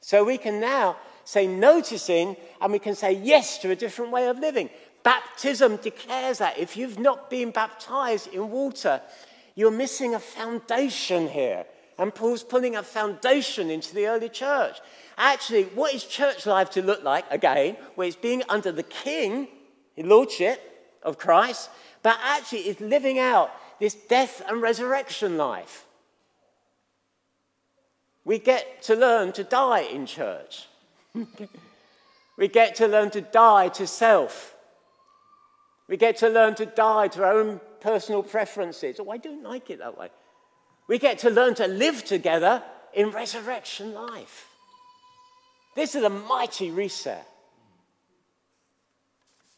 So 0.00 0.24
we 0.24 0.38
can 0.38 0.60
now 0.60 0.96
say 1.24 1.46
no 1.46 1.80
to 1.80 1.98
sin 1.98 2.36
and 2.60 2.72
we 2.72 2.78
can 2.78 2.94
say 2.94 3.12
yes 3.12 3.58
to 3.58 3.70
a 3.70 3.76
different 3.76 4.12
way 4.12 4.28
of 4.28 4.38
living. 4.38 4.70
Baptism 5.02 5.76
declares 5.76 6.38
that. 6.38 6.58
If 6.58 6.76
you've 6.76 6.98
not 6.98 7.30
been 7.30 7.50
baptized 7.50 8.32
in 8.32 8.50
water, 8.50 9.00
you're 9.54 9.70
missing 9.70 10.14
a 10.14 10.20
foundation 10.20 11.28
here. 11.28 11.64
And 11.98 12.14
Paul's 12.14 12.42
putting 12.42 12.76
a 12.76 12.82
foundation 12.82 13.70
into 13.70 13.94
the 13.94 14.06
early 14.06 14.28
church. 14.28 14.76
Actually, 15.18 15.64
what 15.64 15.94
is 15.94 16.04
church 16.04 16.46
life 16.46 16.70
to 16.70 16.82
look 16.82 17.02
like? 17.02 17.24
Again, 17.30 17.76
where 17.94 18.06
it's 18.06 18.16
being 18.16 18.42
under 18.48 18.72
the 18.72 18.82
king, 18.82 19.48
the 19.96 20.02
lordship 20.02 20.60
of 21.02 21.18
Christ, 21.18 21.70
but 22.02 22.18
actually 22.22 22.60
it's 22.60 22.80
living 22.80 23.18
out 23.18 23.50
this 23.78 23.94
death 23.94 24.42
and 24.48 24.62
resurrection 24.62 25.36
life. 25.36 25.86
We 28.24 28.38
get 28.38 28.82
to 28.82 28.94
learn 28.94 29.32
to 29.32 29.44
die 29.44 29.80
in 29.80 30.06
church. 30.06 30.66
we 32.36 32.48
get 32.48 32.76
to 32.76 32.86
learn 32.86 33.10
to 33.10 33.20
die 33.20 33.68
to 33.68 33.86
self. 33.86 34.54
We 35.88 35.96
get 35.96 36.18
to 36.18 36.28
learn 36.28 36.54
to 36.56 36.66
die 36.66 37.08
to 37.08 37.24
our 37.24 37.32
own 37.32 37.60
personal 37.80 38.22
preferences. 38.22 39.00
Oh, 39.00 39.10
I 39.10 39.18
don't 39.18 39.42
like 39.42 39.70
it 39.70 39.80
that 39.80 39.98
way. 39.98 40.08
We 40.88 40.98
get 40.98 41.18
to 41.20 41.30
learn 41.30 41.54
to 41.56 41.66
live 41.66 42.04
together 42.04 42.62
in 42.94 43.10
resurrection 43.10 43.92
life. 43.92 44.46
This 45.74 45.94
is 45.94 46.04
a 46.04 46.10
mighty 46.10 46.70
reset. 46.70 47.26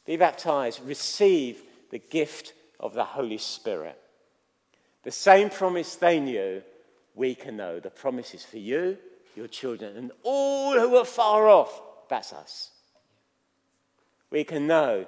Be 0.06 0.16
baptized, 0.16 0.80
receive 0.84 1.60
the 1.90 1.98
gift 1.98 2.52
of 2.78 2.94
the 2.94 3.04
Holy 3.04 3.38
Spirit. 3.38 3.98
The 5.02 5.10
same 5.10 5.50
promise 5.50 5.96
they 5.96 6.20
knew, 6.20 6.62
we 7.14 7.34
can 7.34 7.56
know. 7.56 7.80
The 7.80 7.90
promise 7.90 8.34
is 8.34 8.44
for 8.44 8.58
you, 8.58 8.98
your 9.36 9.48
children, 9.48 9.96
and 9.96 10.12
all 10.22 10.72
who 10.72 10.96
are 10.96 11.04
far 11.04 11.48
off. 11.48 11.80
That's 12.08 12.32
us. 12.32 12.70
We 14.30 14.44
can 14.44 14.66
know 14.66 15.06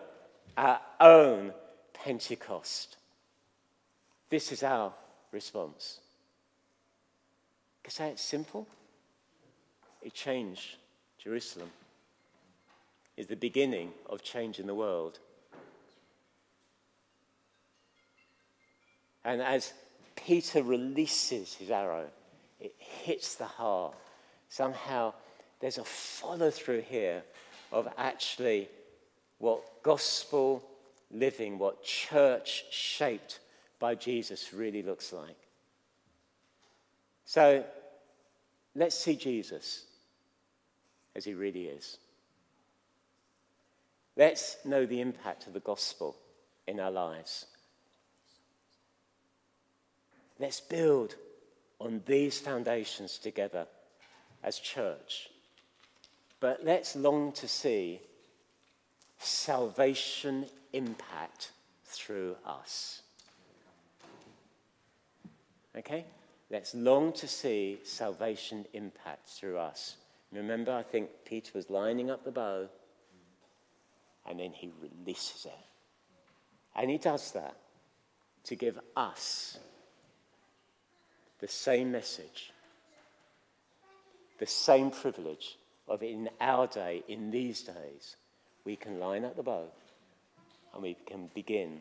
our 0.56 0.80
own 1.00 1.52
Pentecost. 1.92 2.96
This 4.30 4.52
is 4.52 4.62
our 4.62 4.92
response. 5.32 6.00
Can 7.82 7.92
say 7.92 8.08
it's 8.10 8.22
simple? 8.22 8.66
It 10.02 10.14
changed 10.14 10.76
Jerusalem. 11.18 11.70
Is 13.16 13.26
the 13.26 13.36
beginning 13.36 13.92
of 14.08 14.22
change 14.22 14.58
in 14.58 14.66
the 14.66 14.74
world. 14.74 15.18
And 19.24 19.40
as 19.40 19.72
Peter 20.16 20.62
releases 20.62 21.54
his 21.54 21.70
arrow, 21.70 22.06
it 22.58 22.74
hits 22.78 23.36
the 23.36 23.44
heart. 23.44 23.94
Somehow 24.48 25.12
there's 25.60 25.78
a 25.78 25.84
follow 25.84 26.50
through 26.50 26.82
here 26.82 27.22
of 27.70 27.88
actually 27.96 28.68
what 29.38 29.82
gospel 29.82 30.64
living, 31.10 31.58
what 31.58 31.84
church 31.84 32.64
shaped 32.70 33.40
by 33.78 33.94
Jesus 33.94 34.52
really 34.52 34.82
looks 34.82 35.12
like. 35.12 35.36
So 37.24 37.64
let's 38.74 38.96
see 38.96 39.16
Jesus 39.16 39.84
as 41.14 41.24
he 41.24 41.34
really 41.34 41.66
is. 41.66 41.98
Let's 44.16 44.56
know 44.64 44.86
the 44.86 45.00
impact 45.00 45.46
of 45.46 45.52
the 45.52 45.60
gospel 45.60 46.16
in 46.66 46.80
our 46.80 46.90
lives. 46.90 47.46
Let's 50.38 50.60
build 50.60 51.14
on 51.80 52.02
these 52.06 52.38
foundations 52.38 53.18
together 53.18 53.66
as 54.42 54.58
church. 54.58 55.30
But 56.40 56.64
let's 56.64 56.94
long 56.94 57.32
to 57.32 57.48
see 57.48 58.00
salvation 59.18 60.46
impact 60.72 61.52
through 61.84 62.36
us. 62.44 63.02
Okay? 65.76 66.04
Let's 66.50 66.74
long 66.74 67.12
to 67.14 67.26
see 67.26 67.78
salvation 67.84 68.66
impact 68.72 69.28
through 69.28 69.58
us. 69.58 69.96
Remember, 70.32 70.72
I 70.72 70.82
think 70.82 71.08
Peter 71.24 71.52
was 71.54 71.70
lining 71.70 72.10
up 72.10 72.24
the 72.24 72.30
bow 72.30 72.68
and 74.28 74.40
then 74.40 74.52
he 74.52 74.70
releases 74.80 75.46
it. 75.46 75.52
And 76.74 76.90
he 76.90 76.98
does 76.98 77.32
that 77.32 77.56
to 78.44 78.54
give 78.54 78.78
us 78.96 79.58
the 81.46 81.52
same 81.52 81.92
message, 81.92 82.50
the 84.40 84.46
same 84.46 84.90
privilege 84.90 85.56
of 85.86 86.02
in 86.02 86.28
our 86.40 86.66
day, 86.66 87.04
in 87.06 87.30
these 87.30 87.62
days, 87.62 88.16
we 88.64 88.74
can 88.74 88.98
line 88.98 89.24
up 89.24 89.36
the 89.36 89.44
bow 89.44 89.68
and 90.74 90.82
we 90.82 90.96
can 91.06 91.30
begin 91.36 91.80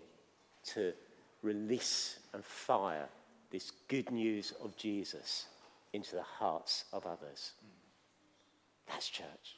to 0.64 0.94
release 1.42 2.20
and 2.36 2.46
fire 2.46 3.08
this 3.52 3.72
good 3.88 4.12
news 4.12 4.54
of 4.64 4.78
Jesus 4.78 5.48
into 5.94 6.14
the 6.14 6.22
hearts 6.22 6.86
of 6.94 7.08
others. 7.08 7.54
That's 8.88 9.10
church. 9.10 9.58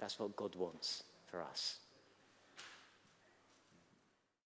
That's 0.00 0.18
what 0.18 0.34
God 0.34 0.56
wants 0.56 1.04
for 1.30 1.42
us. 1.42 1.78